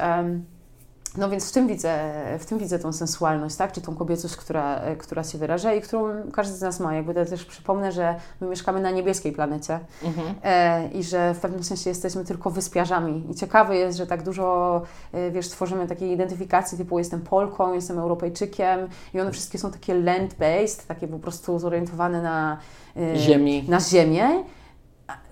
no 1.17 1.29
więc 1.29 1.51
w 1.51 1.53
tym 1.53 1.67
widzę, 1.67 2.13
w 2.39 2.47
tym 2.47 2.59
widzę 2.59 2.79
tą 2.79 2.93
sensualność, 2.93 3.57
tak? 3.57 3.73
Czy 3.73 3.81
tą 3.81 3.95
kobiecość, 3.95 4.37
która, 4.37 4.81
która 4.99 5.25
się 5.25 5.39
wyraża 5.39 5.75
i 5.75 5.81
którą 5.81 6.31
każdy 6.33 6.57
z 6.57 6.61
nas 6.61 6.81
ma. 6.81 6.95
Jakby 6.95 7.15
to 7.15 7.25
też 7.25 7.45
przypomnę, 7.45 7.93
że 7.93 8.15
my 8.41 8.47
mieszkamy 8.47 8.81
na 8.81 8.91
niebieskiej 8.91 9.33
planecie 9.33 9.79
mhm. 10.05 10.35
e, 10.43 10.89
i 10.89 11.03
że 11.03 11.35
w 11.35 11.41
pewnym 11.41 11.65
sensie 11.65 11.91
jesteśmy 11.91 12.25
tylko 12.25 12.51
wyspiarzami. 12.51 13.25
I 13.31 13.35
ciekawe 13.35 13.77
jest, 13.77 13.99
że 13.99 14.07
tak 14.07 14.23
dużo, 14.23 14.83
e, 15.13 15.31
wiesz, 15.31 15.49
tworzymy 15.49 15.87
takiej 15.87 16.13
identyfikacji 16.13 16.79
typu 16.79 16.99
jestem 16.99 17.21
Polką, 17.21 17.75
jestem 17.75 17.99
Europejczykiem 17.99 18.89
i 19.15 19.21
one 19.21 19.33
wszystkie 19.33 19.59
są 19.59 19.71
takie 19.71 19.95
land-based, 19.95 20.87
takie 20.89 21.09
po 21.09 21.19
prostu 21.19 21.59
zorientowane 21.59 22.23
na, 22.23 22.59
e, 22.97 23.17
Ziemi. 23.17 23.65
na 23.69 23.81
ziemię, 23.81 24.45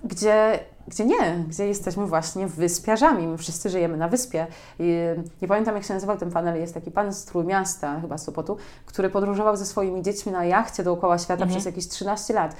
gdzie 0.03 0.59
gdzie 0.87 1.05
nie, 1.05 1.43
gdzie 1.47 1.67
jesteśmy 1.67 2.05
właśnie 2.05 2.47
wyspiarzami. 2.47 3.27
My 3.27 3.37
wszyscy 3.37 3.69
żyjemy 3.69 3.97
na 3.97 4.07
wyspie. 4.07 4.47
I 4.79 4.99
nie 5.41 5.47
pamiętam, 5.47 5.75
jak 5.75 5.83
się 5.83 5.93
nazywał 5.93 6.17
ten 6.17 6.31
panel. 6.31 6.59
Jest 6.59 6.73
taki 6.73 6.91
pan 6.91 7.13
z 7.13 7.25
Trójmiasta, 7.25 7.99
chyba 8.01 8.17
z 8.17 8.23
Sopotu, 8.23 8.57
który 8.85 9.09
podróżował 9.09 9.57
ze 9.57 9.65
swoimi 9.65 10.01
dziećmi 10.01 10.31
na 10.31 10.45
jachcie 10.45 10.83
dookoła 10.83 11.17
świata 11.17 11.43
mhm. 11.43 11.49
przez 11.49 11.65
jakieś 11.65 11.87
13 11.87 12.33
lat. 12.33 12.55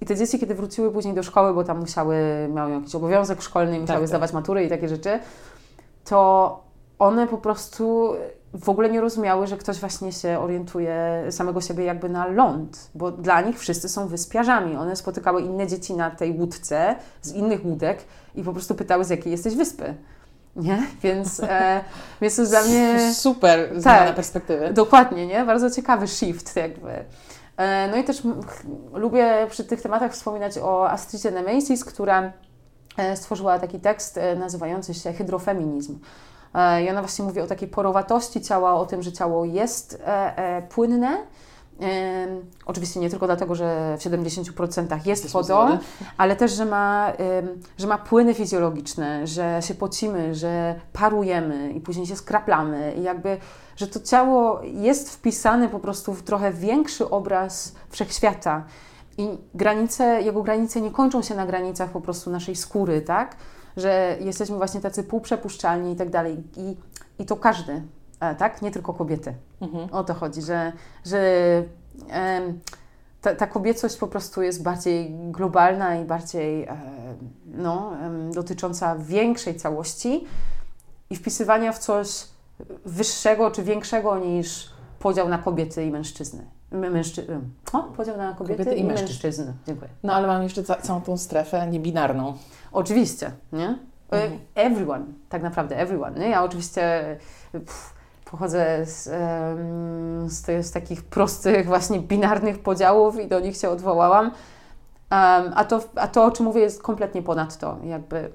I 0.00 0.06
te 0.06 0.16
dzieci, 0.16 0.38
kiedy 0.38 0.54
wróciły 0.54 0.92
później 0.92 1.14
do 1.14 1.22
szkoły, 1.22 1.54
bo 1.54 1.64
tam 1.64 1.78
musiały, 1.78 2.16
miały 2.54 2.72
jakiś 2.72 2.94
obowiązek 2.94 3.42
szkolny, 3.42 3.70
musiały 3.70 3.86
tak, 3.86 3.98
tak. 3.98 4.08
zdawać 4.08 4.32
matury 4.32 4.64
i 4.64 4.68
takie 4.68 4.88
rzeczy, 4.88 5.20
to 6.04 6.60
one 6.98 7.26
po 7.26 7.38
prostu 7.38 8.12
w 8.54 8.68
ogóle 8.68 8.90
nie 8.90 9.00
rozumiały, 9.00 9.46
że 9.46 9.56
ktoś 9.56 9.78
właśnie 9.78 10.12
się 10.12 10.38
orientuje 10.38 11.24
samego 11.30 11.60
siebie 11.60 11.84
jakby 11.84 12.08
na 12.08 12.26
ląd, 12.26 12.90
bo 12.94 13.10
dla 13.10 13.40
nich 13.40 13.58
wszyscy 13.58 13.88
są 13.88 14.08
wyspiarzami. 14.08 14.76
One 14.76 14.96
spotykały 14.96 15.42
inne 15.42 15.66
dzieci 15.66 15.94
na 15.94 16.10
tej 16.10 16.32
łódce 16.32 16.96
z 17.22 17.32
innych 17.32 17.64
łódek 17.64 18.04
i 18.34 18.42
po 18.42 18.52
prostu 18.52 18.74
pytały, 18.74 19.04
z 19.04 19.10
jakiej 19.10 19.32
jesteś 19.32 19.54
wyspy. 19.54 19.94
Nie? 20.56 20.82
Więc, 21.02 21.40
e, 21.40 21.80
więc 22.20 22.36
to 22.36 22.46
dla 22.46 22.62
mnie... 22.62 23.14
Super 23.14 23.68
zmiana 23.80 24.06
tak, 24.06 24.14
perspektywy. 24.14 24.72
Dokładnie, 24.72 25.26
nie? 25.26 25.44
Bardzo 25.44 25.70
ciekawy 25.70 26.08
shift 26.08 26.56
jakby. 26.56 27.04
E, 27.56 27.88
no 27.90 27.96
i 27.96 28.04
też 28.04 28.22
lubię 28.94 29.46
przy 29.50 29.64
tych 29.64 29.82
tematach 29.82 30.12
wspominać 30.12 30.58
o 30.58 30.90
Astridzie 30.90 31.30
Nemesis, 31.30 31.84
która 31.84 32.32
e, 32.96 33.16
stworzyła 33.16 33.58
taki 33.58 33.80
tekst 33.80 34.18
e, 34.18 34.36
nazywający 34.36 34.94
się 34.94 35.12
Hydrofeminizm. 35.12 35.98
E, 36.54 36.84
I 36.84 36.90
ona 36.90 37.00
właśnie 37.00 37.24
mówi 37.24 37.40
o 37.40 37.46
takiej 37.46 37.68
porowatości 37.68 38.40
ciała, 38.40 38.74
o 38.74 38.86
tym, 38.86 39.02
że 39.02 39.12
ciało 39.12 39.44
jest 39.44 40.02
e, 40.06 40.36
e, 40.36 40.62
płynne. 40.62 41.18
Oczywiście 42.66 43.00
nie 43.00 43.10
tylko 43.10 43.26
dlatego, 43.26 43.54
że 43.54 43.96
w 43.98 44.04
70% 44.04 45.06
jest 45.06 45.32
wodą, 45.32 45.78
ale 46.16 46.36
też, 46.36 46.52
że 46.52 46.64
ma, 46.64 47.12
że 47.78 47.86
ma 47.86 47.98
płyny 47.98 48.34
fizjologiczne, 48.34 49.26
że 49.26 49.60
się 49.62 49.74
pocimy, 49.74 50.34
że 50.34 50.80
parujemy 50.92 51.70
i 51.70 51.80
później 51.80 52.06
się 52.06 52.16
skraplamy 52.16 52.94
i 52.98 53.02
jakby, 53.02 53.38
że 53.76 53.86
to 53.86 54.00
ciało 54.00 54.60
jest 54.62 55.10
wpisane 55.10 55.68
po 55.68 55.78
prostu 55.78 56.14
w 56.14 56.22
trochę 56.22 56.52
większy 56.52 57.10
obraz 57.10 57.74
wszechświata. 57.90 58.64
I 59.18 59.38
granice, 59.54 60.22
jego 60.22 60.42
granice 60.42 60.80
nie 60.80 60.90
kończą 60.90 61.22
się 61.22 61.34
na 61.34 61.46
granicach 61.46 61.90
po 61.90 62.00
prostu 62.00 62.30
naszej 62.30 62.56
skóry, 62.56 63.00
tak? 63.00 63.36
Że 63.76 64.16
jesteśmy 64.20 64.56
właśnie 64.56 64.80
tacy 64.80 65.04
półprzepuszczalni 65.04 65.92
i 65.92 65.96
tak 65.96 66.10
dalej. 66.10 66.42
I, 66.56 66.76
i 67.18 67.26
to 67.26 67.36
każdy, 67.36 67.82
e, 68.20 68.34
tak? 68.34 68.62
Nie 68.62 68.70
tylko 68.70 68.94
kobiety. 68.94 69.34
Mhm. 69.60 69.88
O 69.92 70.04
to 70.04 70.14
chodzi, 70.14 70.42
że, 70.42 70.72
że 71.04 71.20
ta, 73.20 73.34
ta, 73.34 73.46
kobiecość 73.46 73.96
po 73.96 74.08
prostu 74.08 74.42
jest 74.42 74.62
bardziej 74.62 75.10
globalna 75.10 75.96
i 75.96 76.04
bardziej 76.04 76.64
e, 76.64 76.76
no, 77.44 77.92
dotycząca 78.34 78.96
większej 78.96 79.54
całości 79.54 80.26
i 81.10 81.16
wpisywania 81.16 81.72
w 81.72 81.78
coś 81.78 82.24
wyższego 82.84 83.50
czy 83.50 83.62
większego 83.62 84.18
niż 84.18 84.70
podział 84.98 85.28
na 85.28 85.38
kobiety 85.38 85.84
i 85.84 85.90
mężczyzny. 85.90 86.55
Mężczy... 86.76 87.26
O, 87.72 87.82
podział 87.82 88.16
na 88.16 88.32
kobiety, 88.32 88.64
kobiety 88.64 88.76
i, 88.76 88.80
i 88.80 88.84
mężczyzn. 88.84 89.08
mężczyzn. 89.08 89.52
Dziękuję. 89.66 89.90
No 90.02 90.14
ale 90.14 90.26
mam 90.26 90.42
jeszcze 90.42 90.64
całą 90.64 91.00
tą 91.00 91.16
strefę 91.16 91.66
niebinarną. 91.66 92.34
Oczywiście, 92.72 93.30
nie? 93.52 93.78
E, 94.12 94.22
mhm. 94.22 94.40
Everyone, 94.54 95.04
tak 95.28 95.42
naprawdę 95.42 95.76
everyone. 95.78 96.20
Nie? 96.20 96.28
Ja 96.28 96.44
oczywiście 96.44 97.16
pff, 97.52 97.94
pochodzę 98.30 98.86
z, 98.86 99.04
z, 100.32 100.66
z, 100.66 100.72
takich 100.72 101.04
prostych, 101.04 101.66
właśnie 101.66 102.00
binarnych 102.00 102.62
podziałów 102.62 103.20
i 103.20 103.28
do 103.28 103.40
nich 103.40 103.56
się 103.56 103.68
odwołałam. 103.68 104.30
A, 105.10 105.64
to, 105.68 105.80
a 105.94 106.08
to, 106.08 106.24
o 106.24 106.30
czym 106.30 106.46
mówię, 106.46 106.60
jest 106.60 106.82
kompletnie 106.82 107.22
ponad 107.22 107.58
to. 107.58 107.76
Jakby 107.84 108.30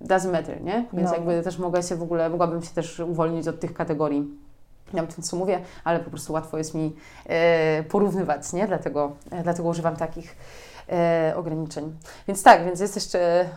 doesn't 0.00 0.32
matter, 0.32 0.62
nie? 0.62 0.86
Więc 0.92 1.10
no. 1.10 1.14
jakby 1.14 1.42
też 1.42 1.58
mogę 1.58 1.82
się 1.82 1.96
w 1.96 2.02
ogóle, 2.02 2.30
mogłabym 2.30 2.62
się 2.62 2.74
też 2.74 3.00
uwolnić 3.00 3.48
od 3.48 3.60
tych 3.60 3.74
kategorii. 3.74 4.45
Nie 4.94 5.00
wiem, 5.02 5.22
co 5.22 5.36
mówię, 5.36 5.60
ale 5.84 6.00
po 6.00 6.10
prostu 6.10 6.32
łatwo 6.32 6.58
jest 6.58 6.74
mi 6.74 6.96
e, 7.26 7.82
porównywać, 7.82 8.52
nie? 8.52 8.66
Dlatego, 8.66 9.12
e, 9.30 9.42
dlatego 9.42 9.68
używam 9.68 9.96
takich 9.96 10.36
e, 10.88 11.32
ograniczeń. 11.36 11.96
Więc 12.28 12.42
tak, 12.42 12.64
więc 12.64 12.80
jest 12.80 12.94
jeszcze. 12.94 13.48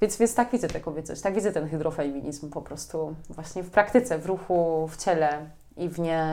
Więc, 0.00 0.16
więc 0.16 0.34
tak 0.34 0.50
widzę 0.50 0.68
tę 0.68 0.80
kobiecość, 0.80 1.20
tak 1.20 1.34
widzę 1.34 1.52
ten 1.52 1.68
hydrofeminizm 1.68 2.50
po 2.50 2.62
prostu 2.62 3.14
właśnie 3.30 3.62
w 3.62 3.70
praktyce, 3.70 4.18
w 4.18 4.26
ruchu, 4.26 4.88
w 4.88 4.96
ciele 4.96 5.46
i 5.76 5.88
w, 5.88 5.98
nie, 5.98 6.26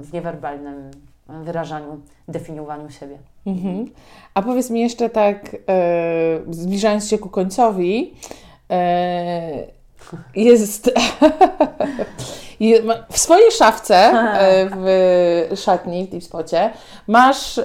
w 0.00 0.12
niewerbalnym 0.12 0.90
wyrażaniu, 1.28 2.00
definiowaniu 2.28 2.90
siebie. 2.90 3.18
Mhm. 3.46 3.90
A 4.34 4.42
powiedz 4.42 4.70
mi 4.70 4.80
jeszcze 4.80 5.10
tak, 5.10 5.56
e, 5.68 6.40
zbliżając 6.50 7.08
się 7.08 7.18
ku 7.18 7.28
końcowi, 7.28 8.14
e, 8.70 9.66
jest 10.34 10.90
w 13.10 13.18
swojej 13.18 13.50
szafce 13.50 13.96
e, 13.96 14.68
w 14.76 15.60
szatni, 15.60 16.06
w 16.06 16.10
Deep 16.10 16.24
Spocie, 16.24 16.70
masz 17.06 17.58
e, 17.58 17.64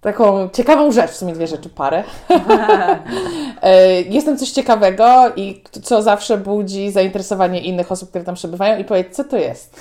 taką 0.00 0.48
ciekawą 0.48 0.92
rzecz, 0.92 1.10
w 1.10 1.16
sumie 1.16 1.32
dwie 1.32 1.46
rzeczy, 1.46 1.68
parę. 1.68 2.04
E, 3.62 4.00
jest 4.02 4.26
tam 4.26 4.38
coś 4.38 4.50
ciekawego 4.50 5.32
i 5.36 5.62
co 5.82 6.02
zawsze 6.02 6.38
budzi 6.38 6.90
zainteresowanie 6.90 7.60
innych 7.60 7.92
osób, 7.92 8.08
które 8.08 8.24
tam 8.24 8.34
przebywają 8.34 8.78
i 8.78 8.84
powiedz, 8.84 9.16
co 9.16 9.24
to 9.24 9.36
jest? 9.36 9.80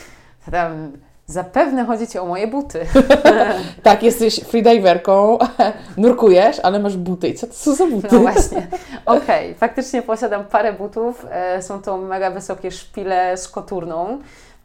Tam 0.52 0.92
zapewne 1.28 1.86
chodzi 1.86 2.08
Ci 2.08 2.20
o 2.20 2.26
moje 2.26 2.48
buty. 2.48 2.86
tak, 3.84 4.04
jesteś 4.04 4.40
freediverką, 4.40 5.38
nurkujesz, 5.98 6.60
ale 6.60 6.80
masz 6.80 6.98
buty. 6.98 7.28
I 7.28 7.34
co 7.34 7.48
to 7.48 7.54
są 7.54 7.76
za 7.76 7.88
buty? 7.88 8.08
No 8.12 8.20
właśnie. 8.32 8.68
Okej, 9.06 9.46
okay. 9.46 9.56
faktycznie 9.56 10.02
posiadam 10.02 10.46
parę 10.46 10.74
butów. 10.74 11.26
E, 11.32 11.62
są 11.62 11.82
to 11.82 11.98
mega 11.98 12.32
wysokie 12.32 12.72
szpile 12.72 13.38
z 13.38 13.48
koturną, 13.48 14.20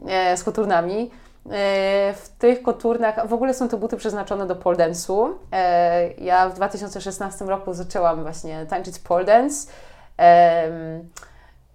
e, 0.09 0.37
z 0.37 0.45
koturnami. 0.45 1.11
E, 1.51 2.15
w 2.15 2.29
tych 2.39 2.63
koturnach, 2.63 3.29
w 3.29 3.33
ogóle 3.33 3.55
są 3.55 3.69
to 3.69 3.79
buty 3.79 3.97
przeznaczone 3.97 4.47
do 4.47 4.57
pole 4.57 4.77
dance'u. 4.77 5.29
Ja 6.19 6.49
w 6.49 6.55
2016 6.55 7.45
roku 7.45 7.75
zaczęłam 7.75 8.23
właśnie 8.23 8.67
tańczyć 8.67 8.99
pole 8.99 9.25
dance. 9.25 9.69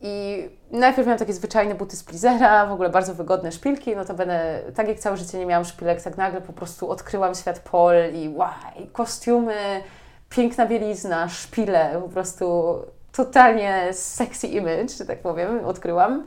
I 0.06 0.50
najpierw 0.72 1.08
miałam 1.08 1.20
takie 1.20 1.34
zwyczajne 1.34 1.76
buty 1.76 1.96
z 1.96 2.04
Plizera, 2.04 2.66
w 2.66 2.72
ogóle 2.72 2.90
bardzo 2.90 3.14
wygodne 3.14 3.52
szpilki, 3.52 3.96
no 3.96 4.06
to 4.06 4.14
będę, 4.14 4.60
tak 4.76 4.88
jak 4.88 5.00
całe 5.00 5.18
życie 5.18 5.38
nie 5.38 5.46
miałam 5.46 5.66
szpilek, 5.66 6.02
tak 6.02 6.18
nagle 6.18 6.42
po 6.42 6.54
prostu 6.54 6.90
odkryłam 6.90 7.36
świat 7.36 7.60
pol 7.60 7.96
i 8.14 8.30
wow, 8.30 8.50
kostiumy, 8.92 9.84
piękna 10.30 10.66
bielizna, 10.66 11.30
szpile, 11.30 12.02
po 12.02 12.10
prostu 12.10 12.76
totalnie 13.12 13.94
sexy 13.94 14.48
image, 14.48 14.90
że 14.98 15.06
tak 15.06 15.20
powiem, 15.20 15.66
odkryłam. 15.66 16.26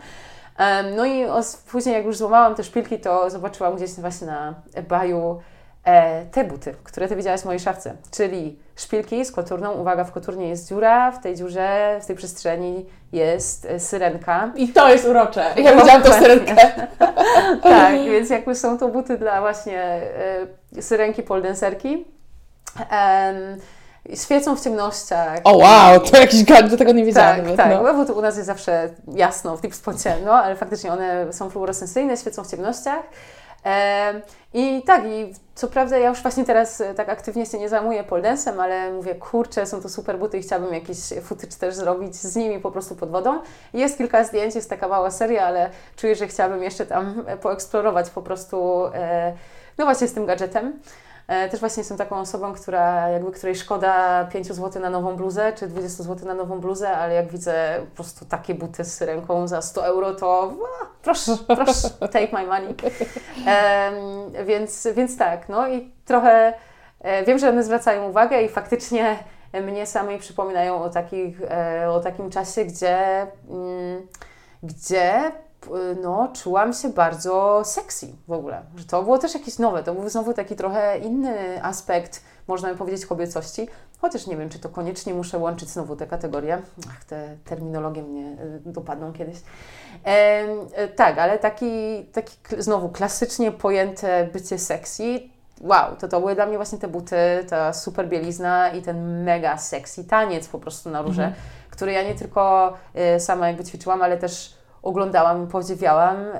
No 0.96 1.06
i 1.06 1.24
później 1.70 1.94
jak 1.94 2.04
już 2.04 2.16
złamałam 2.16 2.54
te 2.54 2.64
szpilki, 2.64 3.00
to 3.00 3.30
zobaczyłam 3.30 3.76
gdzieś 3.76 3.90
właśnie 3.90 4.26
na 4.26 4.54
eBayu 4.74 5.40
e, 5.84 6.26
te 6.26 6.44
buty, 6.44 6.74
które 6.84 7.08
Ty 7.08 7.16
widziałaś 7.16 7.40
w 7.40 7.44
mojej 7.44 7.60
szafce, 7.60 7.96
czyli 8.10 8.65
szpilki 8.76 9.24
z 9.24 9.32
koturną. 9.32 9.72
Uwaga, 9.72 10.04
w 10.04 10.12
koturnie 10.12 10.48
jest 10.48 10.68
dziura, 10.68 11.12
w 11.12 11.22
tej 11.22 11.36
dziurze, 11.36 11.98
w 12.02 12.06
tej 12.06 12.16
przestrzeni 12.16 12.86
jest 13.12 13.64
e, 13.64 13.80
syrenka. 13.80 14.52
I 14.56 14.68
to 14.68 14.88
jest 14.88 15.06
urocze. 15.08 15.44
Ja 15.56 15.76
widziałam 15.76 16.02
tą 16.02 16.12
syrenkę. 16.12 16.56
tak, 17.62 17.94
więc 17.94 18.30
jakby 18.30 18.54
są 18.54 18.78
to 18.78 18.88
buty 18.88 19.18
dla 19.18 19.40
właśnie 19.40 19.82
e, 20.76 20.82
syrenki 20.82 21.22
poldenserki. 21.22 22.04
Um, 22.78 23.60
świecą 24.14 24.56
w 24.56 24.60
ciemnościach. 24.60 25.40
O 25.44 25.56
wow, 25.56 26.00
to 26.00 26.16
jakiś 26.16 26.44
gadżet, 26.44 26.78
tego 26.78 26.92
nie 26.92 27.04
wiedziałam. 27.04 27.36
Tak, 27.36 27.42
nawet, 27.42 27.56
tak, 27.56 27.70
no. 27.70 27.94
bo 27.94 28.04
to 28.04 28.14
u 28.14 28.22
nas 28.22 28.36
jest 28.36 28.46
zawsze 28.46 28.88
jasno 29.14 29.56
w 29.56 29.60
Deep 29.60 29.74
Spocie, 29.74 30.16
no, 30.24 30.32
ale 30.32 30.56
faktycznie 30.56 30.92
one 30.92 31.32
są 31.32 31.50
fluorescencyjne, 31.50 32.16
świecą 32.16 32.44
w 32.44 32.50
ciemnościach. 32.50 33.02
E, 33.66 34.20
I 34.54 34.82
tak, 34.82 35.04
i 35.06 35.34
co 35.54 35.68
prawda 35.68 35.98
ja 35.98 36.08
już 36.08 36.22
właśnie 36.22 36.44
teraz 36.44 36.80
e, 36.80 36.94
tak 36.94 37.08
aktywnie 37.08 37.46
się 37.46 37.58
nie 37.58 37.68
zajmuję 37.68 38.04
poldensem, 38.04 38.60
ale 38.60 38.92
mówię, 38.92 39.14
kurczę, 39.14 39.66
są 39.66 39.82
to 39.82 39.88
super 39.88 40.18
buty 40.18 40.38
i 40.38 40.42
chciałabym 40.42 40.74
jakiś 40.74 40.98
footage 41.22 41.56
też 41.60 41.74
zrobić 41.74 42.16
z 42.16 42.36
nimi 42.36 42.60
po 42.60 42.70
prostu 42.70 42.96
pod 42.96 43.10
wodą. 43.10 43.38
Jest 43.74 43.98
kilka 43.98 44.24
zdjęć, 44.24 44.54
jest 44.54 44.70
taka 44.70 44.88
mała 44.88 45.10
seria, 45.10 45.46
ale 45.46 45.70
czuję, 45.96 46.14
że 46.14 46.26
chciałabym 46.26 46.62
jeszcze 46.62 46.86
tam 46.86 47.24
poeksplorować 47.42 48.10
po 48.10 48.22
prostu, 48.22 48.86
e, 48.94 49.32
no 49.78 49.84
właśnie 49.84 50.08
z 50.08 50.12
tym 50.12 50.26
gadżetem. 50.26 50.80
E, 51.28 51.48
też 51.48 51.60
właśnie 51.60 51.80
jestem 51.80 51.98
taką 51.98 52.16
osobą, 52.16 52.52
która 52.52 53.08
jakby 53.08 53.32
której 53.32 53.56
szkoda 53.56 54.24
5 54.24 54.46
zł 54.46 54.82
na 54.82 54.90
nową 54.90 55.16
bluzę, 55.16 55.52
czy 55.52 55.66
20 55.66 56.02
zł 56.02 56.28
na 56.28 56.34
nową 56.34 56.60
bluzę, 56.60 56.90
ale 56.90 57.14
jak 57.14 57.28
widzę 57.28 57.76
po 57.90 57.94
prostu 57.94 58.24
takie 58.24 58.54
buty 58.54 58.84
z 58.84 59.02
ręką 59.02 59.48
za 59.48 59.62
100 59.62 59.86
euro, 59.86 60.14
to 60.14 60.52
a, 60.82 60.86
proszę, 61.02 61.36
proszę, 61.46 61.90
take 61.90 62.28
my 62.32 62.46
money. 62.46 62.74
E, 63.46 63.92
więc, 64.44 64.88
więc 64.94 65.18
tak, 65.18 65.48
no 65.48 65.68
i 65.68 65.90
trochę 66.04 66.54
e, 67.00 67.24
wiem, 67.24 67.38
że 67.38 67.48
one 67.48 67.64
zwracają 67.64 68.08
uwagę 68.08 68.42
i 68.42 68.48
faktycznie 68.48 69.18
mnie 69.62 69.86
samej 69.86 70.18
przypominają 70.18 70.82
o, 70.82 70.90
takich, 70.90 71.42
e, 71.42 71.90
o 71.90 72.00
takim 72.00 72.30
czasie, 72.30 72.64
gdzie, 72.64 73.26
mm, 73.48 74.06
gdzie 74.62 75.32
no, 76.02 76.28
czułam 76.42 76.72
się 76.72 76.88
bardzo 76.88 77.62
sexy 77.64 78.06
w 78.28 78.32
ogóle. 78.32 78.62
Że 78.76 78.84
to 78.84 79.02
było 79.02 79.18
też 79.18 79.34
jakieś 79.34 79.58
nowe, 79.58 79.82
to 79.82 79.94
był 79.94 80.08
znowu 80.08 80.34
taki 80.34 80.56
trochę 80.56 80.98
inny 80.98 81.64
aspekt, 81.64 82.22
można 82.48 82.68
by 82.68 82.76
powiedzieć, 82.78 83.06
kobiecości. 83.06 83.68
Chociaż 84.00 84.26
nie 84.26 84.36
wiem, 84.36 84.48
czy 84.48 84.58
to 84.58 84.68
koniecznie 84.68 85.14
muszę 85.14 85.38
łączyć 85.38 85.68
znowu 85.68 85.96
te 85.96 86.06
kategorie. 86.06 86.62
Ach, 86.90 87.04
te 87.04 87.36
terminologie 87.44 88.02
mnie 88.02 88.36
y, 88.66 88.72
dopadną 88.72 89.12
kiedyś. 89.12 89.36
E, 90.04 90.88
tak, 90.88 91.18
ale 91.18 91.38
taki, 91.38 92.04
taki 92.12 92.36
znowu 92.58 92.88
klasycznie 92.88 93.52
pojęte 93.52 94.28
bycie 94.32 94.58
sexy, 94.58 95.20
wow, 95.60 95.96
to 95.96 96.08
to 96.08 96.20
były 96.20 96.34
dla 96.34 96.46
mnie 96.46 96.56
właśnie 96.56 96.78
te 96.78 96.88
buty, 96.88 97.16
ta 97.48 97.72
super 97.72 98.08
bielizna 98.08 98.70
i 98.70 98.82
ten 98.82 99.24
mega 99.24 99.58
sexy 99.58 100.04
taniec 100.04 100.48
po 100.48 100.58
prostu 100.58 100.90
na 100.90 101.02
róże, 101.02 101.24
mhm. 101.24 101.42
który 101.70 101.92
ja 101.92 102.02
nie 102.02 102.14
tylko 102.14 102.72
y, 103.16 103.20
sama 103.20 103.48
jakby 103.48 103.64
ćwiczyłam, 103.64 104.02
ale 104.02 104.16
też 104.16 104.55
oglądałam, 104.86 105.46
podziwiałam 105.46 106.16
y, 106.16 106.32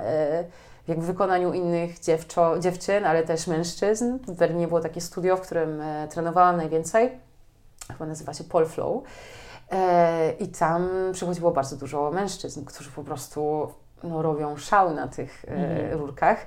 jak 0.87 0.99
w 0.99 1.05
wykonaniu 1.05 1.53
innych 1.53 1.99
dziewczo, 1.99 2.59
dziewczyn, 2.59 3.05
ale 3.05 3.23
też 3.23 3.47
mężczyzn. 3.47 4.17
W 4.27 4.31
Berlinie 4.31 4.67
było 4.67 4.79
takie 4.79 5.01
studio, 5.01 5.37
w 5.37 5.41
którym 5.41 5.81
y, 5.81 6.07
trenowałam 6.09 6.57
najwięcej. 6.57 7.11
Chyba 7.87 8.05
nazywa 8.05 8.33
się 8.33 8.43
Pole 8.43 8.65
Flow. 8.65 9.03
I 10.39 10.47
tam 10.47 10.89
przychodziło 11.13 11.51
bardzo 11.51 11.75
dużo 11.75 12.11
mężczyzn, 12.11 12.65
którzy 12.65 12.91
po 12.91 13.03
prostu 13.03 13.67
no, 14.03 14.21
robią 14.21 14.57
szał 14.57 14.93
na 14.93 15.07
tych 15.07 15.45
mm. 15.47 15.99
rurkach. 15.99 16.45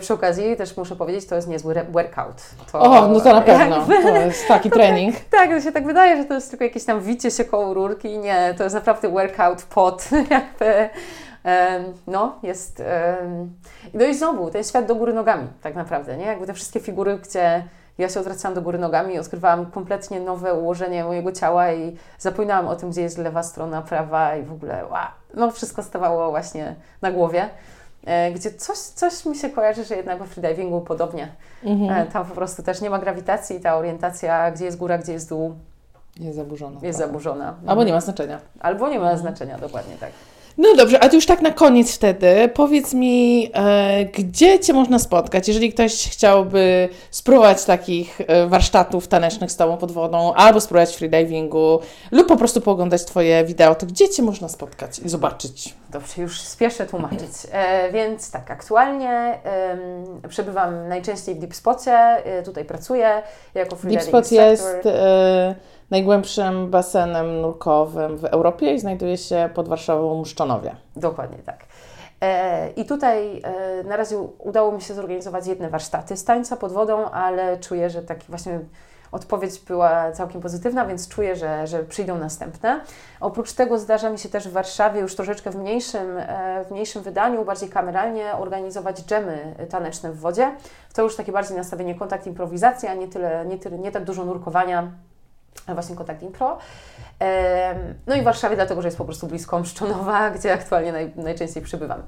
Przy 0.00 0.14
okazji 0.14 0.56
też 0.56 0.76
muszę 0.76 0.96
powiedzieć, 0.96 1.26
to 1.26 1.34
jest 1.34 1.48
niezły 1.48 1.74
workout. 1.90 2.42
To, 2.72 2.80
o, 2.80 3.08
no 3.08 3.20
to 3.20 3.32
na 3.32 3.40
pewno. 3.52 3.76
Jakby, 3.76 4.02
to 4.02 4.16
jest 4.16 4.48
taki 4.48 4.70
trening. 4.80 5.16
tak, 5.16 5.24
tak, 5.30 5.50
to 5.50 5.60
się 5.60 5.72
tak 5.72 5.86
wydaje, 5.86 6.16
że 6.16 6.24
to 6.24 6.34
jest 6.34 6.50
tylko 6.50 6.64
jakieś 6.64 6.84
tam 6.84 7.00
wicie 7.00 7.30
się 7.30 7.44
koło 7.44 7.74
rurki. 7.74 8.18
Nie, 8.18 8.54
to 8.58 8.64
jest 8.64 8.74
naprawdę 8.74 9.08
workout 9.08 9.62
pod 9.62 10.08
jakby 10.30 10.90
no, 12.06 12.38
jest. 12.42 12.82
No 13.94 14.04
i 14.04 14.14
znowu, 14.14 14.50
ten 14.50 14.64
świat 14.64 14.86
do 14.86 14.94
góry 14.94 15.12
nogami, 15.12 15.48
tak 15.62 15.74
naprawdę, 15.74 16.16
nie? 16.16 16.26
Jakby 16.26 16.46
te 16.46 16.54
wszystkie 16.54 16.80
figury, 16.80 17.18
gdzie 17.18 17.64
ja 17.98 18.08
się 18.08 18.20
odwracałam 18.20 18.54
do 18.54 18.62
góry 18.62 18.78
nogami 18.78 19.14
i 19.14 19.18
odkrywałam 19.18 19.66
kompletnie 19.66 20.20
nowe 20.20 20.54
ułożenie 20.54 21.04
mojego 21.04 21.32
ciała 21.32 21.72
i 21.72 21.96
zapominałam 22.18 22.68
o 22.68 22.76
tym, 22.76 22.90
gdzie 22.90 23.02
jest 23.02 23.18
lewa 23.18 23.42
strona, 23.42 23.82
prawa 23.82 24.36
i 24.36 24.42
w 24.42 24.52
ogóle, 24.52 24.86
wow, 24.86 25.06
no 25.34 25.50
wszystko 25.50 25.82
stawało 25.82 26.30
właśnie 26.30 26.74
na 27.02 27.12
głowie. 27.12 27.48
E, 28.06 28.32
gdzie 28.32 28.50
coś, 28.50 28.78
coś 28.78 29.26
mi 29.26 29.36
się 29.36 29.50
kojarzy, 29.50 29.84
że 29.84 29.96
jednak 29.96 30.18
we 30.18 30.26
freedivingu 30.26 30.80
podobnie. 30.80 31.28
Mhm. 31.64 31.90
E, 31.90 32.06
tam 32.06 32.26
po 32.26 32.34
prostu 32.34 32.62
też 32.62 32.80
nie 32.80 32.90
ma 32.90 32.98
grawitacji, 32.98 33.60
ta 33.60 33.76
orientacja, 33.76 34.50
gdzie 34.50 34.64
jest 34.64 34.76
góra, 34.76 34.98
gdzie 34.98 35.12
jest 35.12 35.28
dół. 35.28 35.54
Jest 36.20 36.36
zaburzona. 36.36 36.80
Jest 36.82 36.98
tak. 36.98 37.08
zaburzona. 37.08 37.54
Albo 37.66 37.84
nie 37.84 37.92
ma 37.92 38.00
znaczenia. 38.00 38.38
Albo 38.60 38.88
nie 38.88 38.98
ma 38.98 39.10
mhm. 39.10 39.18
znaczenia, 39.18 39.58
dokładnie 39.58 39.96
tak. 39.96 40.10
No 40.58 40.74
dobrze, 40.76 41.00
a 41.04 41.08
tu 41.08 41.16
już 41.16 41.26
tak 41.26 41.42
na 41.42 41.50
koniec 41.50 41.94
wtedy, 41.94 42.50
powiedz 42.54 42.94
mi, 42.94 43.50
e, 43.54 44.04
gdzie 44.04 44.60
Cię 44.60 44.72
można 44.72 44.98
spotkać, 44.98 45.48
jeżeli 45.48 45.72
ktoś 45.72 46.08
chciałby 46.08 46.88
spróbować 47.10 47.64
takich 47.64 48.20
e, 48.26 48.46
warsztatów 48.46 49.08
tanecznych 49.08 49.52
z 49.52 49.56
Tobą 49.56 49.76
pod 49.76 49.92
wodą, 49.92 50.34
albo 50.34 50.60
spróbować 50.60 50.96
freedivingu, 50.96 51.80
lub 52.10 52.26
po 52.26 52.36
prostu 52.36 52.60
pooglądać 52.60 53.04
Twoje 53.04 53.44
wideo, 53.44 53.74
to 53.74 53.86
gdzie 53.86 54.08
Cię 54.08 54.22
można 54.22 54.48
spotkać 54.48 54.98
i 54.98 55.08
zobaczyć? 55.08 55.74
Dobrze, 55.92 56.22
już 56.22 56.40
spieszę 56.40 56.86
tłumaczyć. 56.86 57.20
E, 57.52 57.92
więc 57.92 58.30
tak, 58.30 58.50
aktualnie 58.50 59.38
przebywam 60.28 60.88
najczęściej 60.88 61.34
w 61.34 61.38
Deep 61.38 61.54
Spocie, 61.54 61.92
e, 61.92 62.42
tutaj 62.42 62.64
pracuję 62.64 63.22
jako 63.54 63.76
freediving 63.76 64.12
Deep 64.12 64.24
Spot 64.24 64.32
jest 64.32 64.86
e, 64.86 65.54
najgłębszym 65.90 66.70
basenem 66.70 67.40
nurkowym 67.40 68.18
w 68.18 68.24
Europie 68.24 68.74
i 68.74 68.80
znajduje 68.80 69.16
się 69.16 69.50
pod 69.54 69.68
Warszawą 69.68 70.14
Muszczonowie. 70.14 70.76
Dokładnie 70.96 71.38
tak. 71.38 71.64
E, 72.20 72.70
I 72.70 72.84
tutaj 72.84 73.42
na 73.84 73.96
razie 73.96 74.18
udało 74.38 74.72
mi 74.72 74.80
się 74.82 74.94
zorganizować 74.94 75.46
jedne 75.46 75.70
warsztaty 75.70 76.16
z 76.16 76.24
tańca 76.24 76.56
pod 76.56 76.72
wodą, 76.72 77.10
ale 77.10 77.58
czuję, 77.58 77.90
że 77.90 78.02
taki 78.02 78.26
właśnie 78.28 78.60
odpowiedź 79.12 79.58
była 79.58 80.12
całkiem 80.12 80.40
pozytywna, 80.40 80.86
więc 80.86 81.08
czuję, 81.08 81.36
że, 81.36 81.66
że 81.66 81.84
przyjdą 81.84 82.18
następne. 82.18 82.80
Oprócz 83.20 83.52
tego 83.52 83.78
zdarza 83.78 84.10
mi 84.10 84.18
się 84.18 84.28
też 84.28 84.48
w 84.48 84.52
Warszawie 84.52 85.00
już 85.00 85.16
troszeczkę 85.16 85.50
w 85.50 85.56
mniejszym, 85.56 86.18
e, 86.18 86.64
w 86.64 86.70
mniejszym 86.70 87.02
wydaniu, 87.02 87.44
bardziej 87.44 87.68
kameralnie 87.68 88.34
organizować 88.34 89.02
dżemy 89.02 89.54
taneczne 89.70 90.12
w 90.12 90.20
wodzie. 90.20 90.56
To 90.94 91.02
już 91.02 91.16
takie 91.16 91.32
bardziej 91.32 91.56
nastawienie 91.56 91.94
kontakt, 91.94 92.26
improwizacja, 92.26 92.94
nie, 92.94 93.08
tyle, 93.08 93.46
nie, 93.46 93.58
tyle, 93.58 93.78
nie 93.78 93.92
tak 93.92 94.04
dużo 94.04 94.24
nurkowania, 94.24 94.92
właśnie 95.68 95.96
Kontakt 95.96 96.22
Impro. 96.22 96.58
No 98.06 98.14
i 98.14 98.20
w 98.20 98.24
Warszawie, 98.24 98.56
dlatego 98.56 98.82
że 98.82 98.88
jest 98.88 98.98
po 98.98 99.04
prostu 99.04 99.26
blisko 99.26 99.58
Mszczonowa, 99.58 100.30
gdzie 100.36 100.52
aktualnie 100.52 100.92
naj, 100.92 101.12
najczęściej 101.16 101.62
przybywam. 101.62 102.02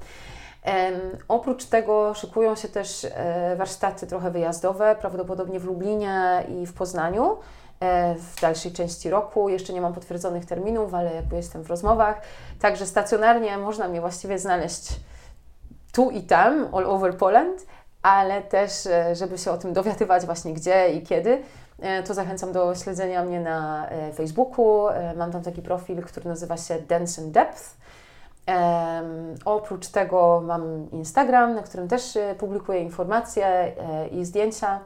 Oprócz 1.27 1.65
tego 1.65 2.13
szykują 2.13 2.55
się 2.55 2.69
też 2.69 3.07
e, 3.15 3.55
warsztaty 3.55 4.07
trochę 4.07 4.31
wyjazdowe, 4.31 4.95
prawdopodobnie 4.99 5.59
w 5.59 5.65
Lublinie 5.65 6.43
i 6.49 6.65
w 6.65 6.73
Poznaniu 6.73 7.37
e, 7.79 8.15
w 8.15 8.41
dalszej 8.41 8.71
części 8.71 9.09
roku. 9.09 9.49
Jeszcze 9.49 9.73
nie 9.73 9.81
mam 9.81 9.93
potwierdzonych 9.93 10.45
terminów, 10.45 10.93
ale 10.93 11.15
jakby 11.15 11.35
jestem 11.35 11.63
w 11.63 11.69
rozmowach. 11.69 12.21
Także 12.59 12.85
stacjonarnie 12.85 13.57
można 13.57 13.87
mnie 13.87 14.01
właściwie 14.01 14.39
znaleźć 14.39 14.99
tu 15.91 16.11
i 16.11 16.23
tam, 16.23 16.67
all 16.75 16.85
over 16.85 17.17
Poland, 17.17 17.65
ale 18.01 18.41
też, 18.41 18.85
e, 18.85 19.15
żeby 19.15 19.37
się 19.37 19.51
o 19.51 19.57
tym 19.57 19.73
dowiadywać 19.73 20.25
właśnie 20.25 20.53
gdzie 20.53 20.89
i 20.89 21.03
kiedy, 21.03 21.41
to 22.07 22.13
zachęcam 22.13 22.51
do 22.51 22.75
śledzenia 22.75 23.23
mnie 23.23 23.39
na 23.39 23.89
Facebooku. 24.15 24.87
Mam 25.15 25.31
tam 25.31 25.41
taki 25.41 25.61
profil, 25.61 26.03
który 26.03 26.29
nazywa 26.29 26.57
się 26.57 26.81
Dance 26.81 27.21
in 27.21 27.31
Depth. 27.31 27.77
Oprócz 29.45 29.87
tego 29.87 30.41
mam 30.45 30.91
Instagram, 30.91 31.55
na 31.55 31.61
którym 31.61 31.87
też 31.87 32.17
publikuję 32.37 32.79
informacje 32.79 33.73
i 34.11 34.25
zdjęcia. 34.25 34.79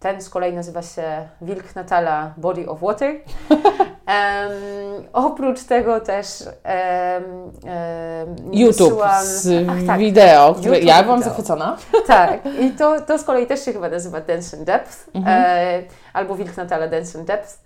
Ten 0.00 0.22
z 0.22 0.30
kolei 0.30 0.52
nazywa 0.52 0.82
się 0.82 1.28
Wilk 1.40 1.74
Natala 1.74 2.34
Body 2.36 2.68
of 2.68 2.80
Water. 2.80 3.14
Um, 4.04 5.04
oprócz 5.12 5.62
tego 5.62 6.00
też 6.00 6.26
um, 6.42 7.42
um, 7.42 8.54
YouTube 8.54 8.78
wysyłam, 8.78 9.24
z 9.24 9.68
ach, 9.68 9.86
tak, 9.86 9.98
wideo, 9.98 10.54
które 10.54 10.74
YouTube 10.74 10.88
ja 10.88 11.02
byłam 11.02 11.18
wideo. 11.18 11.30
zachwycona. 11.30 11.76
Tak, 12.06 12.40
i 12.60 12.70
to, 12.70 13.00
to 13.00 13.18
z 13.18 13.24
kolei 13.24 13.46
też 13.46 13.64
się 13.64 13.72
chyba 13.72 13.88
nazywa 13.88 14.20
Dance 14.20 14.56
in 14.56 14.64
Depth 14.64 15.08
mhm. 15.14 15.44
e, 15.44 15.82
albo 16.12 16.34
Wilk 16.34 16.56
Natala 16.56 16.88
Dance 16.88 17.18
in 17.18 17.24
Depth. 17.24 17.64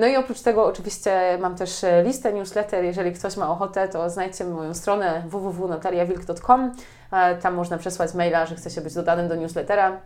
No 0.00 0.06
i 0.06 0.16
oprócz 0.16 0.40
tego 0.40 0.64
oczywiście 0.64 1.38
mam 1.40 1.56
też 1.56 1.84
listę 2.04 2.32
newsletter. 2.32 2.84
Jeżeli 2.84 3.12
ktoś 3.12 3.36
ma 3.36 3.50
ochotę, 3.50 3.88
to 3.88 4.10
znajdźcie 4.10 4.44
moją 4.44 4.74
stronę 4.74 5.22
www.nataliawilk.com. 5.26 6.72
E, 7.12 7.36
tam 7.36 7.54
można 7.54 7.78
przesłać 7.78 8.14
maila, 8.14 8.46
że 8.46 8.54
chce 8.54 8.70
się 8.70 8.80
być 8.80 8.94
dodanym 8.94 9.28
do 9.28 9.36
newslettera. 9.36 10.00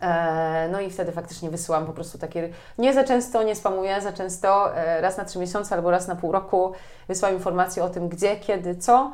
E, 0.00 0.68
no 0.72 0.80
i 0.80 0.90
wtedy 0.90 1.12
faktycznie 1.12 1.50
wysyłam 1.50 1.86
po 1.86 1.92
prostu 1.92 2.18
takie, 2.18 2.48
nie 2.78 2.94
za 2.94 3.04
często, 3.04 3.42
nie 3.42 3.56
spamuję 3.56 4.00
za 4.00 4.12
często, 4.12 4.76
e, 4.76 5.00
raz 5.00 5.16
na 5.16 5.24
trzy 5.24 5.38
miesiące 5.38 5.74
albo 5.74 5.90
raz 5.90 6.08
na 6.08 6.16
pół 6.16 6.32
roku 6.32 6.72
wysyłam 7.08 7.34
informacje 7.34 7.84
o 7.84 7.88
tym, 7.88 8.08
gdzie, 8.08 8.36
kiedy, 8.36 8.76
co. 8.76 9.12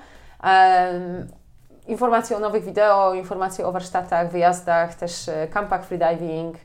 Informacje 1.86 2.36
o 2.36 2.40
nowych 2.40 2.64
wideo, 2.64 3.14
informacje 3.14 3.66
o 3.66 3.72
warsztatach, 3.72 4.30
wyjazdach, 4.30 4.94
też 4.94 5.28
e, 5.28 5.46
kampach 5.46 5.84
freediving. 5.84 6.56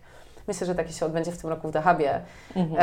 Myślę, 0.48 0.68
że 0.68 0.76
taki 0.76 0.94
się 0.94 1.06
odbędzie 1.06 1.32
w 1.32 1.38
tym 1.38 1.50
roku 1.50 1.68
w 1.68 1.72
Dahabie. 1.72 2.22
Mhm. 2.56 2.82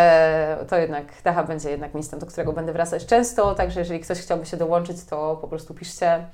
to 0.66 0.76
jednak 0.76 1.04
Dahab 1.24 1.46
będzie 1.46 1.70
jednak 1.70 1.94
miejscem, 1.94 2.18
do 2.18 2.26
którego 2.26 2.52
będę 2.52 2.72
wracać 2.72 3.06
często, 3.06 3.54
także 3.54 3.80
jeżeli 3.80 4.00
ktoś 4.00 4.18
chciałby 4.18 4.46
się 4.46 4.56
dołączyć, 4.56 5.04
to 5.04 5.38
po 5.40 5.48
prostu 5.48 5.74
piszcie, 5.74 6.24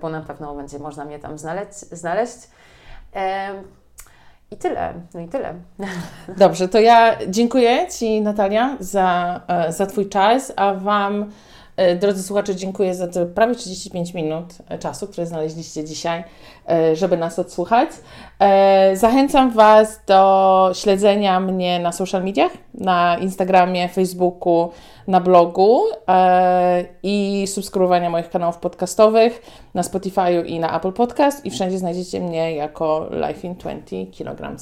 bo 0.00 0.08
na 0.08 0.20
pewno 0.20 0.54
będzie 0.54 0.78
można 0.78 1.04
mnie 1.04 1.18
tam 1.18 1.38
znaleźć. 1.38 1.72
znaleźć. 1.72 2.36
I 4.50 4.56
tyle, 4.56 4.94
no 5.14 5.20
i 5.20 5.28
tyle. 5.28 5.54
Dobrze, 6.28 6.68
to 6.68 6.80
ja 6.80 7.16
dziękuję 7.28 7.86
Ci 7.98 8.20
Natalia 8.20 8.76
za, 8.80 9.40
e, 9.48 9.72
za 9.72 9.86
Twój 9.86 10.08
czas, 10.08 10.52
a 10.56 10.74
Wam 10.74 11.22
E, 11.22 11.49
drodzy 12.00 12.22
słuchacze, 12.22 12.56
dziękuję 12.56 12.94
za 12.94 13.08
te 13.08 13.26
prawie 13.26 13.54
35 13.54 14.14
minut 14.14 14.44
e, 14.68 14.78
czasu, 14.78 15.06
które 15.06 15.26
znaleźliście 15.26 15.84
dzisiaj, 15.84 16.24
e, 16.68 16.96
żeby 16.96 17.16
nas 17.16 17.38
odsłuchać. 17.38 17.90
Zachęcam 18.94 19.50
Was 19.50 20.00
do 20.06 20.70
śledzenia 20.74 21.40
mnie 21.40 21.78
na 21.78 21.92
social 21.92 22.24
mediach, 22.24 22.52
na 22.74 23.16
Instagramie, 23.18 23.88
Facebooku, 23.88 24.70
na 25.06 25.20
blogu 25.20 25.82
i 27.02 27.46
subskrybowania 27.46 28.10
moich 28.10 28.30
kanałów 28.30 28.56
podcastowych 28.56 29.42
na 29.74 29.82
Spotify 29.82 30.32
i 30.46 30.60
na 30.60 30.76
Apple 30.76 30.92
Podcast 30.92 31.46
i 31.46 31.50
wszędzie 31.50 31.78
znajdziecie 31.78 32.20
mnie 32.20 32.54
jako 32.54 33.08
Life 33.10 33.46
in 33.46 33.54
20 33.54 33.96
kg. 34.18 34.56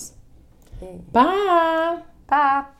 Pa! 1.13 1.33
Pa! 2.27 2.78